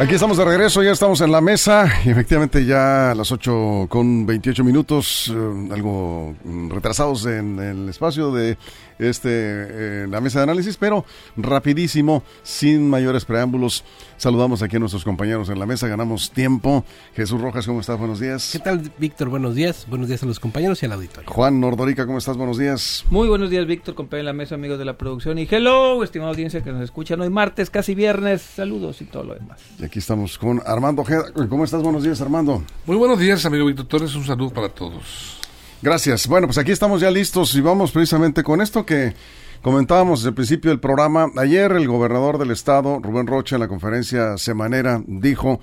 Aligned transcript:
Aquí 0.00 0.14
estamos 0.14 0.38
de 0.38 0.46
regreso, 0.46 0.82
ya 0.82 0.92
estamos 0.92 1.20
en 1.20 1.30
la 1.30 1.42
mesa 1.42 1.86
y 2.06 2.08
efectivamente 2.08 2.64
ya 2.64 3.10
a 3.10 3.14
las 3.14 3.30
8 3.32 3.84
con 3.90 4.24
28 4.24 4.64
minutos, 4.64 5.28
eh, 5.28 5.68
algo 5.74 6.34
mm, 6.42 6.70
retrasados 6.70 7.26
en 7.26 7.58
el 7.58 7.86
espacio 7.90 8.32
de 8.32 8.56
este 8.98 9.28
eh, 9.30 10.06
la 10.08 10.22
mesa 10.22 10.38
de 10.38 10.44
análisis, 10.44 10.78
pero 10.78 11.04
rapidísimo, 11.36 12.22
sin 12.42 12.88
mayores 12.88 13.26
preámbulos. 13.26 13.84
Saludamos 14.16 14.62
aquí 14.62 14.76
a 14.76 14.78
nuestros 14.78 15.04
compañeros 15.04 15.50
en 15.50 15.58
la 15.58 15.66
mesa, 15.66 15.86
ganamos 15.86 16.30
tiempo. 16.30 16.84
Jesús 17.14 17.40
Rojas, 17.40 17.66
¿cómo 17.66 17.80
estás? 17.80 17.98
Buenos 17.98 18.20
días. 18.20 18.50
¿Qué 18.52 18.58
tal, 18.58 18.90
Víctor? 18.98 19.28
Buenos 19.28 19.54
días. 19.54 19.86
Buenos 19.88 20.08
días 20.08 20.22
a 20.22 20.26
los 20.26 20.40
compañeros 20.40 20.82
y 20.82 20.86
al 20.86 20.92
auditorio. 20.92 21.30
Juan 21.30 21.60
Nordorica, 21.60 22.06
¿cómo 22.06 22.18
estás? 22.18 22.38
Buenos 22.38 22.56
días. 22.56 23.04
Muy 23.10 23.28
buenos 23.28 23.50
días, 23.50 23.66
Víctor, 23.66 23.94
compañero 23.94 24.20
en 24.22 24.36
la 24.36 24.42
mesa, 24.42 24.54
amigos 24.54 24.78
de 24.78 24.84
la 24.86 24.96
producción. 24.96 25.38
Y 25.38 25.48
hello, 25.50 26.02
estimada 26.04 26.30
audiencia 26.30 26.62
que 26.62 26.72
nos 26.72 26.82
escuchan 26.82 27.20
hoy 27.20 27.30
martes, 27.30 27.68
casi 27.68 27.94
viernes. 27.94 28.40
Saludos 28.40 29.00
y 29.02 29.04
todo 29.04 29.24
lo 29.24 29.34
demás. 29.34 29.60
Aquí 29.90 29.98
estamos 29.98 30.38
con 30.38 30.62
Armando 30.64 31.02
Ojeda. 31.02 31.24
¿Cómo 31.48 31.64
estás? 31.64 31.82
Buenos 31.82 32.04
días, 32.04 32.20
Armando. 32.20 32.62
Muy 32.86 32.96
buenos 32.96 33.18
días, 33.18 33.44
amigo 33.44 33.66
Víctor 33.66 33.86
Torres. 33.86 34.14
Un 34.14 34.24
saludo 34.24 34.50
para 34.50 34.68
todos. 34.68 35.36
Gracias. 35.82 36.28
Bueno, 36.28 36.46
pues 36.46 36.58
aquí 36.58 36.70
estamos 36.70 37.00
ya 37.00 37.10
listos 37.10 37.52
y 37.56 37.60
vamos 37.60 37.90
precisamente 37.90 38.44
con 38.44 38.60
esto 38.60 38.86
que 38.86 39.16
comentábamos 39.62 40.20
desde 40.20 40.28
el 40.28 40.36
principio 40.36 40.70
del 40.70 40.78
programa. 40.78 41.32
Ayer 41.36 41.72
el 41.72 41.88
gobernador 41.88 42.38
del 42.38 42.52
estado, 42.52 43.00
Rubén 43.02 43.26
Rocha, 43.26 43.56
en 43.56 43.62
la 43.62 43.66
conferencia 43.66 44.38
semanera, 44.38 45.02
dijo 45.08 45.58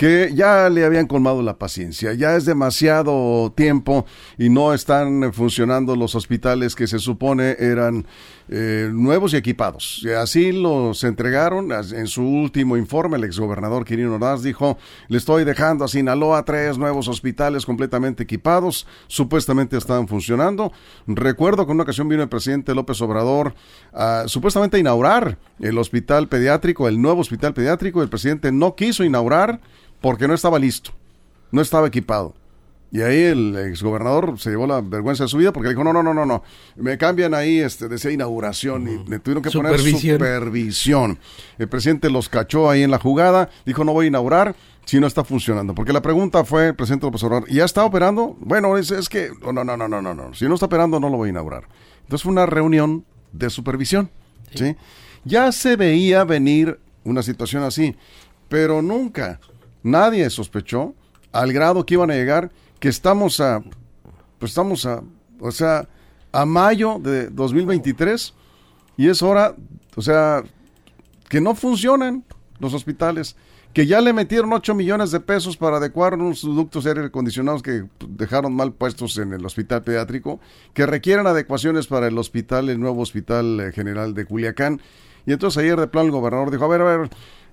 que 0.00 0.32
ya 0.34 0.70
le 0.70 0.86
habían 0.86 1.06
colmado 1.06 1.42
la 1.42 1.58
paciencia, 1.58 2.14
ya 2.14 2.34
es 2.34 2.46
demasiado 2.46 3.52
tiempo 3.54 4.06
y 4.38 4.48
no 4.48 4.72
están 4.72 5.30
funcionando 5.34 5.94
los 5.94 6.14
hospitales 6.14 6.74
que 6.74 6.86
se 6.86 6.98
supone 6.98 7.54
eran 7.58 8.06
eh, 8.48 8.88
nuevos 8.90 9.34
y 9.34 9.36
equipados. 9.36 10.06
Así 10.18 10.52
los 10.52 11.04
entregaron 11.04 11.70
en 11.70 12.06
su 12.06 12.22
último 12.22 12.78
informe. 12.78 13.18
El 13.18 13.24
exgobernador 13.24 13.84
Quirino 13.84 14.14
Ordaz 14.14 14.42
dijo, 14.42 14.78
le 15.08 15.18
estoy 15.18 15.44
dejando 15.44 15.84
a 15.84 15.88
Sinaloa 15.88 16.46
tres 16.46 16.78
nuevos 16.78 17.06
hospitales 17.06 17.66
completamente 17.66 18.22
equipados, 18.22 18.86
supuestamente 19.06 19.76
estaban 19.76 20.08
funcionando. 20.08 20.72
Recuerdo 21.08 21.66
que 21.66 21.72
en 21.72 21.76
una 21.76 21.82
ocasión 21.82 22.08
vino 22.08 22.22
el 22.22 22.30
presidente 22.30 22.74
López 22.74 23.02
Obrador 23.02 23.54
a, 23.92 24.24
supuestamente 24.28 24.78
inaugurar 24.78 25.36
el 25.58 25.76
hospital 25.76 26.26
pediátrico, 26.28 26.88
el 26.88 27.02
nuevo 27.02 27.20
hospital 27.20 27.52
pediátrico. 27.52 28.02
El 28.02 28.08
presidente 28.08 28.50
no 28.50 28.74
quiso 28.74 29.04
inaugurar 29.04 29.60
porque 30.00 30.28
no 30.28 30.34
estaba 30.34 30.58
listo, 30.58 30.92
no 31.50 31.60
estaba 31.60 31.86
equipado. 31.86 32.34
Y 32.92 33.02
ahí 33.02 33.22
el 33.22 33.56
exgobernador 33.56 34.38
se 34.40 34.50
llevó 34.50 34.66
la 34.66 34.80
vergüenza 34.80 35.22
de 35.24 35.28
su 35.28 35.36
vida 35.36 35.52
porque 35.52 35.68
le 35.68 35.74
dijo, 35.74 35.84
no, 35.84 35.92
no, 35.92 36.02
no, 36.02 36.12
no, 36.12 36.26
no, 36.26 36.42
me 36.74 36.98
cambian 36.98 37.34
ahí, 37.34 37.60
este, 37.60 37.88
decía 37.88 38.10
inauguración 38.10 38.88
y 38.88 39.08
le 39.08 39.20
tuvieron 39.20 39.44
que 39.44 39.50
poner 39.50 39.78
supervisión. 39.78 41.18
El 41.58 41.68
presidente 41.68 42.10
los 42.10 42.28
cachó 42.28 42.68
ahí 42.68 42.82
en 42.82 42.90
la 42.90 42.98
jugada, 42.98 43.48
dijo, 43.64 43.84
no 43.84 43.92
voy 43.92 44.06
a 44.06 44.08
inaugurar 44.08 44.56
si 44.86 44.98
no 44.98 45.06
está 45.06 45.22
funcionando. 45.22 45.72
Porque 45.72 45.92
la 45.92 46.02
pregunta 46.02 46.44
fue, 46.44 46.68
el 46.68 46.74
presidente 46.74 47.06
López 47.06 47.22
Obrador, 47.22 47.48
¿ya 47.48 47.64
está 47.64 47.84
operando? 47.84 48.36
Bueno, 48.40 48.76
es, 48.76 48.90
es 48.90 49.08
que, 49.08 49.30
no, 49.40 49.52
no, 49.52 49.64
no, 49.64 49.76
no, 49.76 50.02
no, 50.02 50.14
no, 50.14 50.34
si 50.34 50.46
no 50.46 50.54
está 50.54 50.66
operando 50.66 50.98
no 50.98 51.08
lo 51.08 51.16
voy 51.16 51.28
a 51.28 51.30
inaugurar. 51.30 51.68
Entonces 52.02 52.24
fue 52.24 52.32
una 52.32 52.46
reunión 52.46 53.04
de 53.30 53.50
supervisión, 53.50 54.10
¿sí? 54.52 54.74
Ya 55.24 55.52
se 55.52 55.76
veía 55.76 56.24
venir 56.24 56.80
una 57.04 57.22
situación 57.22 57.62
así, 57.62 57.94
pero 58.48 58.82
nunca 58.82 59.38
nadie 59.82 60.28
sospechó 60.30 60.94
al 61.32 61.52
grado 61.52 61.86
que 61.86 61.94
iban 61.94 62.10
a 62.10 62.14
llegar 62.14 62.50
que 62.80 62.88
estamos 62.88 63.40
a, 63.40 63.62
pues 64.38 64.52
estamos 64.52 64.86
a, 64.86 65.02
o 65.38 65.52
sea, 65.52 65.86
a 66.32 66.44
mayo 66.44 66.98
de 66.98 67.28
2023 67.28 68.34
y 68.96 69.08
es 69.08 69.22
hora, 69.22 69.54
o 69.96 70.02
sea, 70.02 70.42
que 71.28 71.40
no 71.40 71.54
funcionan 71.54 72.24
los 72.58 72.74
hospitales, 72.74 73.36
que 73.72 73.86
ya 73.86 74.00
le 74.00 74.12
metieron 74.12 74.52
8 74.52 74.74
millones 74.74 75.10
de 75.10 75.20
pesos 75.20 75.56
para 75.56 75.76
adecuar 75.76 76.14
unos 76.14 76.42
ductos 76.42 76.86
aire 76.86 77.04
acondicionados 77.04 77.62
que 77.62 77.84
dejaron 78.08 78.54
mal 78.54 78.72
puestos 78.72 79.16
en 79.18 79.32
el 79.32 79.44
hospital 79.46 79.82
pediátrico, 79.82 80.40
que 80.74 80.86
requieren 80.86 81.26
adecuaciones 81.26 81.86
para 81.86 82.08
el 82.08 82.18
hospital, 82.18 82.68
el 82.68 82.80
nuevo 82.80 83.02
hospital 83.02 83.60
eh, 83.60 83.72
general 83.72 84.14
de 84.14 84.24
Culiacán. 84.24 84.80
Y 85.26 85.32
entonces 85.32 85.62
ayer 85.62 85.78
de 85.78 85.86
plan 85.86 86.06
el 86.06 86.12
gobernador 86.12 86.50
dijo, 86.50 86.64
a 86.64 86.68
ver, 86.68 86.80
a 86.80 86.96
ver, 86.96 87.10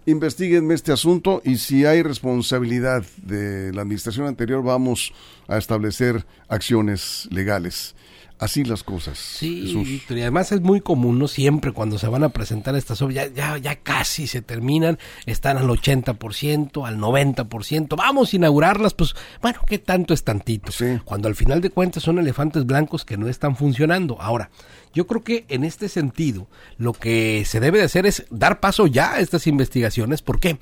investiguenme 0.07 0.73
este 0.73 0.94
asunto 0.94 1.41
y 1.44 1.57
si 1.57 1.85
hay 1.85 2.01
responsabilidad 2.01 3.03
de 3.18 3.73
la 3.73 3.81
administración 3.81 4.25
anterior 4.25 4.63
vamos 4.63 5.13
a 5.47 5.57
establecer 5.57 6.25
acciones 6.47 7.28
legales. 7.29 7.94
Así 8.40 8.64
las 8.64 8.84
cosas. 8.84 9.18
Sí, 9.18 10.03
y 10.09 10.22
además 10.22 10.52
es 10.52 10.62
muy 10.62 10.80
común, 10.80 11.18
¿no? 11.18 11.28
Siempre 11.28 11.72
cuando 11.72 11.98
se 11.98 12.08
van 12.08 12.24
a 12.24 12.30
presentar 12.30 12.75
estas 12.75 13.02
obras, 13.02 13.16
ya, 13.16 13.28
ya, 13.34 13.58
ya 13.58 13.75
casi 13.78 14.28
se 14.28 14.44
terminan, 14.44 15.00
están 15.25 15.58
al 15.58 15.68
80%, 15.68 16.88
al 16.88 16.98
90%, 17.00 17.96
vamos 17.96 18.31
a 18.31 18.36
inaugurarlas, 18.36 18.94
pues 18.94 19.16
bueno, 19.42 19.59
¿qué 19.66 19.80
tanto 19.80 20.14
es 20.14 20.24
tantito? 20.24 20.72
Cuando 21.03 21.28
al 21.28 21.36
final 21.36 21.62
de 21.62 21.72
cuentas 21.72 22.03
son 22.03 22.20
elefantes 22.20 22.68
blancos 22.68 23.06
que 23.06 23.18
no 23.18 23.28
están 23.28 23.56
funcionando. 23.56 24.22
Ahora, 24.22 24.52
yo 24.94 25.08
creo 25.08 25.24
que 25.24 25.46
en 25.50 25.64
este 25.64 25.90
sentido, 25.90 26.48
lo 26.78 26.94
que 26.94 27.44
se 27.46 27.59
debe 27.59 27.80
de 27.80 27.86
hacer 27.86 28.06
es 28.06 28.25
dar 28.30 28.59
paso 28.59 28.86
ya 28.86 29.14
a 29.14 29.19
estas 29.19 29.48
investigaciones. 29.48 30.22
¿Por 30.22 30.40
qué? 30.40 30.59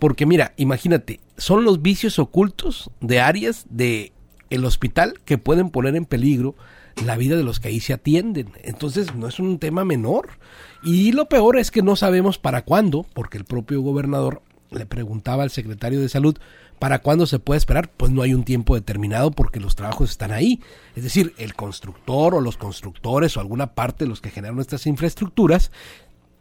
Porque 0.00 0.26
mira, 0.26 0.54
imagínate, 0.56 1.20
son 1.36 1.64
los 1.64 1.82
vicios 1.82 2.18
ocultos 2.18 2.90
de 3.00 3.20
áreas 3.20 3.64
de 3.70 4.12
el 4.50 4.64
hospital 4.64 5.20
que 5.24 5.38
pueden 5.38 5.70
poner 5.70 5.94
en 5.94 6.04
peligro 6.04 6.56
la 7.04 7.16
vida 7.16 7.36
de 7.36 7.44
los 7.44 7.60
que 7.60 7.68
ahí 7.68 7.80
se 7.80 7.92
atienden. 7.92 8.52
Entonces 8.62 9.14
no 9.14 9.28
es 9.28 9.38
un 9.38 9.58
tema 9.58 9.84
menor. 9.84 10.30
Y 10.82 11.12
lo 11.12 11.28
peor 11.28 11.58
es 11.58 11.70
que 11.70 11.82
no 11.82 11.96
sabemos 11.96 12.38
para 12.38 12.62
cuándo, 12.62 13.06
porque 13.14 13.38
el 13.38 13.44
propio 13.44 13.80
gobernador 13.82 14.42
le 14.70 14.86
preguntaba 14.86 15.42
al 15.42 15.50
secretario 15.50 16.00
de 16.00 16.08
salud, 16.08 16.36
¿para 16.78 17.00
cuándo 17.00 17.26
se 17.26 17.38
puede 17.38 17.58
esperar? 17.58 17.90
Pues 17.96 18.10
no 18.10 18.22
hay 18.22 18.34
un 18.34 18.44
tiempo 18.44 18.74
determinado 18.74 19.30
porque 19.30 19.60
los 19.60 19.76
trabajos 19.76 20.10
están 20.10 20.32
ahí. 20.32 20.60
Es 20.96 21.04
decir, 21.04 21.34
el 21.38 21.54
constructor 21.54 22.34
o 22.34 22.40
los 22.40 22.56
constructores 22.56 23.36
o 23.36 23.40
alguna 23.40 23.74
parte 23.74 24.04
de 24.04 24.08
los 24.08 24.20
que 24.20 24.30
generan 24.30 24.58
estas 24.58 24.86
infraestructuras 24.86 25.70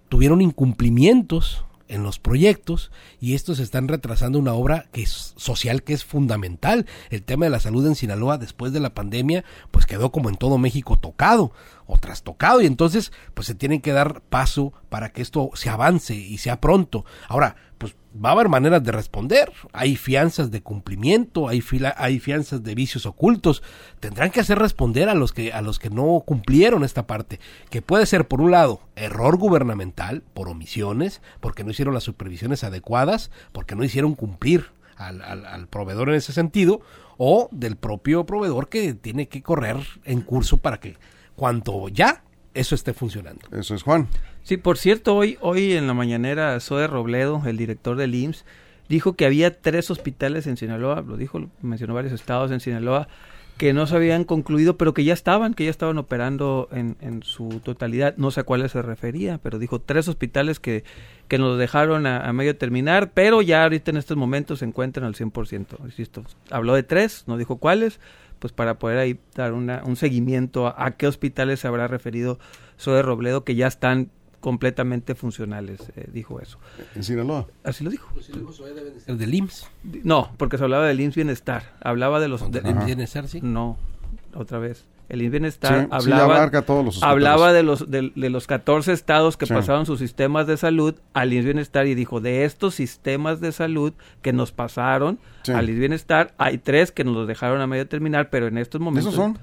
tuvieron 0.09 0.41
incumplimientos 0.41 1.65
en 1.91 2.03
los 2.03 2.19
proyectos 2.19 2.89
y 3.19 3.35
estos 3.35 3.59
están 3.59 3.87
retrasando 3.87 4.39
una 4.39 4.53
obra 4.53 4.87
que 4.91 5.03
es 5.03 5.33
social 5.35 5.83
que 5.83 5.93
es 5.93 6.05
fundamental. 6.05 6.87
El 7.09 7.23
tema 7.23 7.45
de 7.45 7.51
la 7.51 7.59
salud 7.59 7.85
en 7.85 7.95
Sinaloa 7.95 8.37
después 8.37 8.71
de 8.71 8.79
la 8.79 8.93
pandemia 8.93 9.43
pues 9.69 9.85
quedó 9.85 10.11
como 10.11 10.29
en 10.29 10.37
todo 10.37 10.57
México 10.57 10.97
tocado 10.97 11.51
o 11.85 11.97
trastocado 11.97 12.61
y 12.61 12.65
entonces 12.65 13.11
pues 13.33 13.47
se 13.47 13.55
tiene 13.55 13.81
que 13.81 13.91
dar 13.91 14.21
paso 14.21 14.73
para 14.89 15.11
que 15.11 15.21
esto 15.21 15.51
se 15.53 15.69
avance 15.69 16.15
y 16.15 16.37
sea 16.37 16.61
pronto. 16.61 17.05
Ahora, 17.27 17.57
pues 17.81 17.95
va 18.23 18.29
a 18.29 18.33
haber 18.33 18.47
maneras 18.47 18.83
de 18.83 18.91
responder. 18.91 19.51
Hay 19.73 19.95
fianzas 19.95 20.51
de 20.51 20.61
cumplimiento, 20.61 21.47
hay, 21.47 21.63
hay 21.97 22.19
fianzas 22.19 22.63
de 22.63 22.75
vicios 22.75 23.07
ocultos. 23.07 23.63
Tendrán 23.99 24.29
que 24.29 24.39
hacer 24.39 24.59
responder 24.59 25.09
a 25.09 25.15
los 25.15 25.33
que 25.33 25.51
a 25.51 25.63
los 25.63 25.79
que 25.79 25.89
no 25.89 26.21
cumplieron 26.23 26.83
esta 26.83 27.07
parte, 27.07 27.39
que 27.71 27.81
puede 27.81 28.05
ser 28.05 28.27
por 28.27 28.39
un 28.39 28.51
lado 28.51 28.81
error 28.95 29.37
gubernamental 29.37 30.21
por 30.35 30.47
omisiones, 30.47 31.23
porque 31.39 31.63
no 31.63 31.71
hicieron 31.71 31.95
las 31.95 32.03
supervisiones 32.03 32.63
adecuadas, 32.63 33.31
porque 33.51 33.73
no 33.73 33.83
hicieron 33.83 34.13
cumplir 34.13 34.67
al, 34.95 35.23
al 35.23 35.67
proveedor 35.67 36.09
en 36.09 36.15
ese 36.15 36.33
sentido, 36.33 36.81
o 37.17 37.49
del 37.51 37.77
propio 37.77 38.27
proveedor 38.27 38.69
que 38.69 38.93
tiene 38.93 39.27
que 39.27 39.41
correr 39.41 39.77
en 40.03 40.21
curso 40.21 40.57
para 40.57 40.79
que 40.79 40.97
cuanto 41.35 41.89
ya 41.89 42.23
eso 42.53 42.75
esté 42.75 42.93
funcionando. 42.93 43.41
Eso 43.51 43.73
es 43.73 43.81
Juan. 43.81 44.07
Sí, 44.43 44.57
por 44.57 44.77
cierto, 44.77 45.15
hoy, 45.15 45.37
hoy 45.39 45.73
en 45.73 45.87
la 45.87 45.93
mañanera 45.93 46.59
Zoe 46.59 46.87
Robledo, 46.87 47.43
el 47.45 47.57
director 47.57 47.95
del 47.95 48.15
IMSS, 48.15 48.45
dijo 48.89 49.13
que 49.13 49.25
había 49.25 49.61
tres 49.61 49.91
hospitales 49.91 50.47
en 50.47 50.57
Sinaloa, 50.57 51.01
lo 51.01 51.15
dijo, 51.15 51.49
mencionó 51.61 51.93
varios 51.93 52.13
estados 52.13 52.51
en 52.51 52.59
Sinaloa, 52.59 53.07
que 53.57 53.73
no 53.73 53.85
se 53.85 53.95
habían 53.95 54.23
concluido, 54.23 54.75
pero 54.75 54.95
que 54.95 55.03
ya 55.03 55.13
estaban, 55.13 55.53
que 55.53 55.65
ya 55.65 55.69
estaban 55.69 55.99
operando 55.99 56.67
en, 56.71 56.97
en 56.99 57.21
su 57.21 57.61
totalidad. 57.63 58.15
No 58.17 58.31
sé 58.31 58.39
a 58.39 58.43
cuáles 58.43 58.71
se 58.71 58.81
refería, 58.81 59.37
pero 59.37 59.59
dijo 59.59 59.79
tres 59.79 60.07
hospitales 60.07 60.59
que, 60.59 60.83
que 61.27 61.37
nos 61.37 61.59
dejaron 61.59 62.07
a, 62.07 62.33
medio 62.33 62.57
terminar, 62.57 63.11
pero 63.13 63.43
ya 63.43 63.61
ahorita 63.61 63.91
en 63.91 63.97
estos 63.97 64.17
momentos 64.17 64.59
se 64.59 64.65
encuentran 64.65 65.05
al 65.05 65.13
100%. 65.13 65.85
Insisto, 65.85 66.23
habló 66.49 66.73
de 66.73 66.81
tres, 66.81 67.25
no 67.27 67.37
dijo 67.37 67.57
cuáles, 67.57 67.99
pues 68.39 68.51
para 68.51 68.79
poder 68.79 68.97
ahí 68.97 69.19
dar 69.35 69.53
una, 69.53 69.83
un 69.85 69.95
seguimiento 69.95 70.65
a, 70.65 70.83
a 70.83 70.91
qué 70.97 71.05
hospitales 71.05 71.59
se 71.59 71.67
habrá 71.67 71.87
referido 71.87 72.39
Zoe 72.79 73.03
Robledo 73.03 73.43
que 73.43 73.53
ya 73.53 73.67
están 73.67 74.09
completamente 74.41 75.15
funcionales, 75.15 75.79
eh, 75.95 76.09
dijo 76.11 76.41
eso. 76.41 76.57
¿En 76.95 77.03
Sinaloa? 77.03 77.47
Así 77.63 77.83
lo 77.85 77.89
dijo. 77.89 78.09
Pues 78.13 78.29
el 79.07 79.17
del 79.17 79.33
IMSS. 79.33 79.67
No, 80.03 80.31
porque 80.37 80.57
se 80.57 80.63
hablaba 80.65 80.85
del 80.87 80.99
IMSS 80.99 81.15
Bienestar. 81.15 81.63
Hablaba 81.81 82.19
de 82.19 82.27
los... 82.27 82.51
¿Del 82.51 82.65
IMSS 82.67 82.85
Bienestar, 82.85 83.27
sí? 83.29 83.39
No, 83.41 83.77
otra 84.35 84.59
vez. 84.59 84.85
El 85.09 85.21
IMSS 85.21 85.31
Bienestar 85.31 85.81
Sí, 85.83 85.87
hablaba, 85.91 86.35
abarca 86.35 86.61
todos 86.61 86.85
los 86.85 87.03
hablaba 87.03 87.51
de 87.51 87.63
los 87.63 87.91
de, 87.91 88.11
de 88.15 88.29
los 88.29 88.47
14 88.47 88.93
estados 88.93 89.35
que 89.35 89.45
Sí. 89.45 89.53
pasaron 89.53 89.85
sus 89.85 89.99
sistemas 89.99 90.47
de 90.47 90.55
salud 90.57 90.95
al 91.13 91.33
IMSS 91.33 91.45
Bienestar 91.45 91.85
y 91.87 91.95
dijo, 91.95 92.21
de 92.21 92.45
estos 92.45 92.75
sistemas 92.75 93.41
de 93.41 93.51
salud 93.51 93.93
que 94.21 94.31
nos 94.33 94.51
pasaron 94.53 95.19
Sí. 95.43 95.51
al 95.51 95.69
IMSS 95.69 95.79
Bienestar, 95.79 96.33
hay 96.37 96.57
tres 96.59 96.91
que 96.91 97.03
nos 97.03 97.13
los 97.13 97.27
dejaron 97.27 97.59
a 97.61 97.67
medio 97.67 97.87
terminar, 97.87 98.29
pero 98.29 98.47
en 98.47 98.57
estos 98.57 98.79
momentos... 98.79 99.13
¿Esos 99.13 99.23
son? 99.25 99.37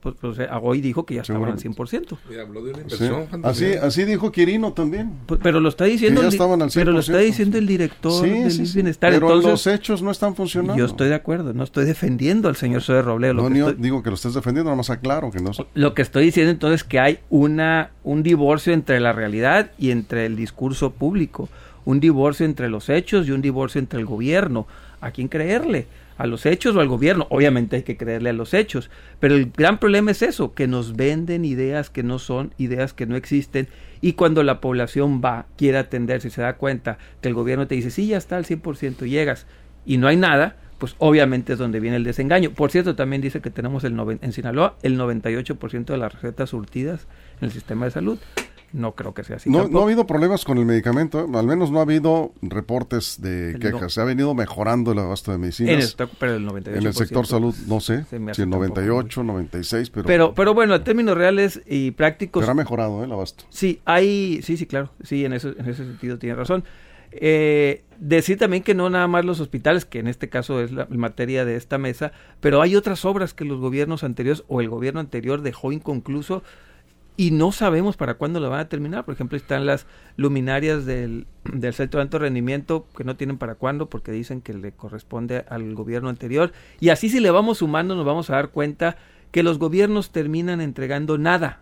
Pues, 0.00 0.14
pues, 0.20 0.38
eh, 0.38 0.46
hoy 0.62 0.80
dijo 0.80 1.04
que 1.04 1.16
ya 1.16 1.22
estaban 1.22 1.42
al 1.50 1.58
Seguramente. 1.58 1.96
100%. 1.98 2.18
Y 2.32 2.38
habló 2.38 2.62
de 2.62 2.70
una 2.70 2.78
Sí. 2.88 3.04
inversión. 3.04 3.44
Así, 3.44 3.66
así 3.74 4.04
dijo 4.04 4.30
Quirino 4.30 4.72
también. 4.72 5.10
Pues, 5.26 5.40
Pero 5.42 5.58
lo 5.58 5.68
está 5.68 5.86
diciendo, 5.86 6.20
el 6.22 6.28
di- 6.30 6.34
estaban 6.36 6.62
al 6.62 6.70
pero 6.72 6.92
lo 6.92 7.00
está 7.00 7.14
100%, 7.14 7.26
diciendo 7.26 7.58
el 7.58 7.66
director 7.66 8.12
Sí, 8.24 8.30
del 8.30 8.50
sí, 8.52 8.58
IMSS 8.60 8.68
sí. 8.70 8.74
Bienestar. 8.76 9.12
Pero 9.12 9.26
Entonces, 9.26 9.50
los 9.50 9.66
hechos 9.66 10.00
no 10.02 10.12
están 10.12 10.36
funcionando. 10.36 10.76
yo 10.78 10.84
estoy 10.86 11.08
de 11.08 11.16
acuerdo, 11.16 11.52
no 11.52 11.64
estoy 11.64 11.84
defendiendo 11.84 12.48
al 12.48 12.54
señor 12.54 12.82
Zoe 12.82 13.02
Robledo. 13.02 13.34
Lo, 13.34 13.42
No, 13.42 13.48
que 13.48 13.54
ni- 13.54 13.60
estoy, 13.60 13.74
digo 13.82 14.02
que 14.04 14.10
lo 14.10 14.14
estés 14.14 14.34
defendiendo, 14.34 14.68
nada 14.68 14.76
más 14.76 14.90
aclaro 14.90 15.32
que 15.32 15.40
no. 15.40 15.50
lo 15.74 15.94
que 15.94 16.02
estoy 16.02 16.24
diciendo 16.26 16.52
entonces 16.52 16.82
es 16.82 16.84
que 16.84 17.00
hay 17.00 17.18
una 17.28 17.90
un 18.04 18.22
divorcio 18.22 18.72
entre 18.72 19.00
la 19.00 19.12
realidad 19.12 19.72
y 19.78 19.90
entre 19.90 20.26
el 20.26 20.36
discurso 20.36 20.90
público, 20.92 21.48
un 21.84 21.98
divorcio 21.98 22.46
entre 22.46 22.68
los 22.68 22.88
hechos 22.88 23.26
y 23.26 23.32
un 23.32 23.42
divorcio 23.42 23.80
entre 23.80 23.98
el 23.98 24.06
gobierno. 24.06 24.68
¿A 25.00 25.10
quién 25.10 25.26
creerle? 25.28 25.86
¿A 26.18 26.26
los 26.26 26.44
hechos 26.44 26.76
o 26.76 26.80
al 26.80 26.88
gobierno? 26.88 27.26
Obviamente 27.30 27.76
hay 27.76 27.82
que 27.84 27.96
creerle 27.96 28.30
a 28.30 28.34
los 28.34 28.52
hechos, 28.52 28.90
pero 29.20 29.34
el 29.34 29.50
gran 29.56 29.78
problema 29.78 30.10
es 30.10 30.20
eso, 30.20 30.52
que 30.52 30.66
nos 30.66 30.96
venden 30.96 31.44
ideas 31.44 31.88
que 31.88 32.02
no 32.02 32.18
son, 32.18 32.52
ideas 32.58 32.92
que 32.92 33.06
no 33.06 33.16
existen, 33.16 33.68
y 34.00 34.12
cuando 34.12 34.42
la 34.42 34.60
población 34.60 35.22
va, 35.24 35.46
quiere 35.56 35.78
atenderse 35.78 36.28
y 36.28 36.30
se 36.30 36.42
da 36.42 36.56
cuenta 36.56 36.98
que 37.20 37.28
el 37.28 37.34
gobierno 37.34 37.66
te 37.66 37.76
dice, 37.76 37.90
sí, 37.90 38.08
ya 38.08 38.18
está 38.18 38.36
al 38.36 38.44
100%, 38.44 39.06
llegas, 39.08 39.46
y 39.86 39.96
no 39.96 40.08
hay 40.08 40.16
nada, 40.16 40.56
pues 40.78 40.94
obviamente 40.98 41.52
es 41.52 41.58
donde 41.58 41.80
viene 41.80 41.96
el 41.96 42.04
desengaño. 42.04 42.50
Por 42.50 42.70
cierto, 42.70 42.94
también 42.94 43.22
dice 43.22 43.40
que 43.40 43.50
tenemos 43.50 43.84
el 43.84 43.98
en 44.20 44.32
Sinaloa 44.32 44.76
el 44.82 44.98
98% 44.98 45.84
de 45.86 45.98
las 45.98 46.12
recetas 46.12 46.50
surtidas 46.50 47.06
en 47.40 47.46
el 47.46 47.52
sistema 47.52 47.84
de 47.84 47.90
salud. 47.90 48.18
No 48.72 48.94
creo 48.94 49.14
que 49.14 49.24
sea 49.24 49.36
así. 49.36 49.48
No, 49.48 49.66
no 49.68 49.80
ha 49.80 49.82
habido 49.84 50.06
problemas 50.06 50.44
con 50.44 50.58
el 50.58 50.66
medicamento, 50.66 51.26
al 51.32 51.46
menos 51.46 51.70
no 51.70 51.78
ha 51.78 51.82
habido 51.82 52.32
reportes 52.42 53.20
de 53.20 53.52
El 53.52 53.60
quejas. 53.60 53.80
no. 53.80 53.88
Se 53.88 54.00
ha 54.00 54.04
venido 54.04 54.34
mejorando 54.34 54.92
el 54.92 54.98
abasto 54.98 55.30
de 55.30 55.36
en 55.36 55.42
el, 55.44 55.46
medicinas. 55.46 55.96
pero 56.18 56.34
el 56.34 56.46
98%. 56.46 56.76
En 56.76 56.86
el 56.86 56.94
sector 56.94 57.26
salud, 57.26 57.54
no 57.66 57.80
sé, 57.80 58.04
si 58.10 58.16
el 58.16 58.26
tampoco 58.34 58.56
98, 58.58 59.22
96, 59.22 59.90
pero, 59.90 60.06
Pero, 60.06 60.34
pero 60.34 60.54
bueno, 60.54 60.74
en 60.74 60.84
términos 60.84 61.16
reales 61.16 61.62
y 61.66 61.92
prácticos, 61.92 62.42
pero 62.42 62.52
ha 62.52 62.54
mejorado 62.54 63.00
¿eh? 63.02 63.06
el 63.06 63.12
abasto. 63.12 63.44
Sí, 63.48 63.80
hay, 63.86 64.40
sí, 64.42 64.56
sí, 64.56 64.66
claro, 64.66 64.90
sí, 65.02 65.24
en, 65.24 65.32
eso, 65.32 65.48
en 65.56 65.66
ese 65.68 65.84
sentido 65.84 66.18
tiene 66.18 66.34
razón. 66.34 66.64
Eh, 67.10 67.84
decir 67.98 68.36
también 68.36 68.62
que 68.62 68.74
no 68.74 68.90
nada 68.90 69.06
más 69.08 69.24
los 69.24 69.40
hospitales, 69.40 69.86
que 69.86 69.98
en 69.98 70.08
este 70.08 70.28
caso 70.28 70.60
es 70.60 70.72
la 70.72 70.86
materia 70.90 71.44
de 71.44 71.56
esta 71.56 71.78
mesa, 71.78 72.12
pero 72.40 72.60
hay 72.60 72.76
otras 72.76 73.04
obras 73.04 73.32
que 73.32 73.44
los 73.44 73.58
gobiernos 73.60 74.04
anteriores 74.04 74.44
o 74.48 74.60
el 74.60 74.68
gobierno 74.68 75.00
anterior 75.00 75.40
dejó 75.40 75.72
inconcluso 75.72 76.42
y 77.18 77.32
no 77.32 77.50
sabemos 77.50 77.96
para 77.96 78.14
cuándo 78.14 78.38
lo 78.38 78.48
van 78.48 78.60
a 78.60 78.68
terminar. 78.68 79.04
Por 79.04 79.12
ejemplo, 79.12 79.36
están 79.36 79.66
las 79.66 79.86
luminarias 80.16 80.86
del, 80.86 81.26
del 81.52 81.74
Centro 81.74 81.98
de 81.98 82.02
Alto 82.02 82.20
Rendimiento 82.20 82.86
que 82.96 83.02
no 83.02 83.16
tienen 83.16 83.38
para 83.38 83.56
cuándo 83.56 83.90
porque 83.90 84.12
dicen 84.12 84.40
que 84.40 84.54
le 84.54 84.70
corresponde 84.70 85.44
al 85.50 85.74
gobierno 85.74 86.10
anterior. 86.10 86.52
Y 86.78 86.90
así 86.90 87.10
si 87.10 87.18
le 87.18 87.32
vamos 87.32 87.58
sumando 87.58 87.96
nos 87.96 88.06
vamos 88.06 88.30
a 88.30 88.34
dar 88.34 88.50
cuenta 88.50 88.96
que 89.32 89.42
los 89.42 89.58
gobiernos 89.58 90.10
terminan 90.10 90.60
entregando 90.60 91.18
nada. 91.18 91.58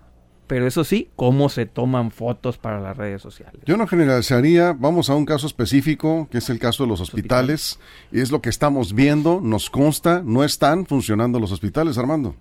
Pero 0.47 0.67
eso 0.67 0.85
sí, 0.85 1.09
cómo 1.17 1.49
se 1.49 1.65
toman 1.65 2.11
fotos 2.11 2.59
para 2.59 2.79
las 2.79 2.95
redes 2.95 3.23
sociales. 3.23 3.63
Yo 3.65 3.79
no 3.79 3.87
generalizaría, 3.87 4.75
vamos 4.79 5.09
a 5.09 5.15
un 5.15 5.25
caso 5.25 5.47
específico, 5.47 6.29
que 6.31 6.39
es 6.39 6.51
el 6.51 6.59
caso 6.59 6.85
de 6.85 6.91
los 6.91 7.01
hospitales, 7.01 7.81
y 8.13 8.21
es 8.21 8.31
lo 8.31 8.43
que 8.43 8.51
estamos 8.51 8.93
viendo, 8.93 9.41
nos 9.43 9.71
consta, 9.71 10.23
no 10.23 10.45
están 10.45 10.85
funcionando 10.85 11.41
los 11.41 11.51
hospitales, 11.51 11.97
Armando. 11.97 12.37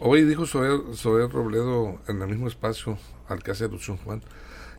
Hoy 0.00 0.24
dijo 0.24 0.44
Sober 0.44 1.30
Robledo 1.30 2.00
en 2.08 2.20
el 2.20 2.26
mismo 2.26 2.48
espacio 2.48 2.98
al 3.28 3.44
que 3.44 3.52
hace 3.52 3.66
alusión 3.66 3.96
Juan, 3.98 4.22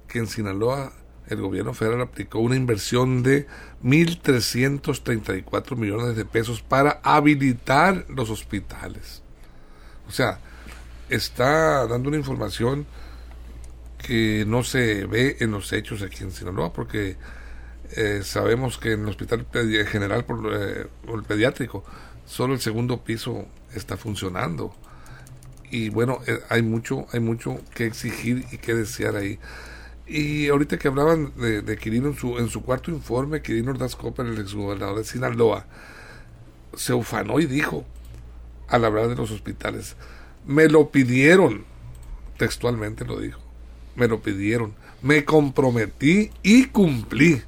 que 0.10 0.20
en 0.20 0.28
Sinaloa 0.28 0.92
el 1.28 1.40
gobierno 1.42 1.74
federal 1.74 2.02
aplicó 2.02 2.40
una 2.40 2.58
inversión 2.58 3.24
de 3.24 3.48
1.334 3.82 5.78
millones 5.78 6.18
de 6.18 6.26
pesos 6.26 6.62
para 6.62 7.00
habilitar 7.02 8.06
los 8.10 8.30
hospitales. 8.30 9.24
O 10.10 10.12
sea, 10.12 10.40
está 11.10 11.88
dando 11.88 12.10
una 12.10 12.18
información 12.18 12.86
que 13.98 14.44
no 14.46 14.66
se 14.66 15.06
ve 15.06 15.38
en 15.40 15.52
los 15.52 15.72
hechos 15.72 16.02
aquí 16.02 16.26
en 16.26 16.32
Sinaloa, 16.32 16.74
porque 16.74 17.16
eh, 17.96 18.20
sabemos 18.22 18.78
que 18.78 18.92
en 18.92 19.04
el 19.04 19.10
hospital 19.10 19.48
general 19.88 20.26
por, 20.26 20.54
eh, 20.54 20.88
o 21.08 21.16
el 21.16 21.24
pediátrico 21.24 21.86
solo 22.26 22.54
el 22.54 22.60
segundo 22.60 23.04
piso 23.04 23.46
está 23.74 23.96
funcionando 23.98 24.76
y 25.72 25.90
bueno 25.90 26.20
eh, 26.28 26.40
hay 26.50 26.62
mucho 26.62 27.08
hay 27.12 27.20
mucho 27.20 27.60
que 27.74 27.86
exigir 27.86 28.46
y 28.52 28.58
que 28.58 28.74
desear 28.74 29.16
ahí. 29.16 29.40
Y 30.08 30.50
ahorita 30.50 30.78
que 30.78 30.88
hablaban 30.88 31.34
de, 31.36 31.62
de 31.62 31.78
Quirino 31.78 32.10
en 32.10 32.16
su 32.16 32.38
en 32.38 32.50
su 32.50 32.62
cuarto 32.62 32.92
informe 32.92 33.42
Quirino 33.42 33.72
Ordaz 33.72 33.96
Cooper 33.96 34.26
el 34.26 34.40
exgobernador 34.40 35.00
de 35.00 35.04
Sinaloa 35.04 35.66
se 36.76 36.94
ufanó 36.94 37.40
y 37.40 37.46
dijo 37.46 37.86
al 38.68 38.86
hablar 38.86 39.08
de 39.08 39.16
los 39.16 39.32
hospitales 39.32 39.96
me 40.46 40.68
lo 40.68 40.92
pidieron 40.92 41.66
textualmente 42.38 43.06
lo 43.06 43.20
dijo 43.20 43.40
me 43.96 44.08
lo 44.08 44.22
pidieron 44.22 44.74
me 45.06 45.24
comprometí 45.24 46.32
y 46.42 46.66
cumplí. 46.66 47.44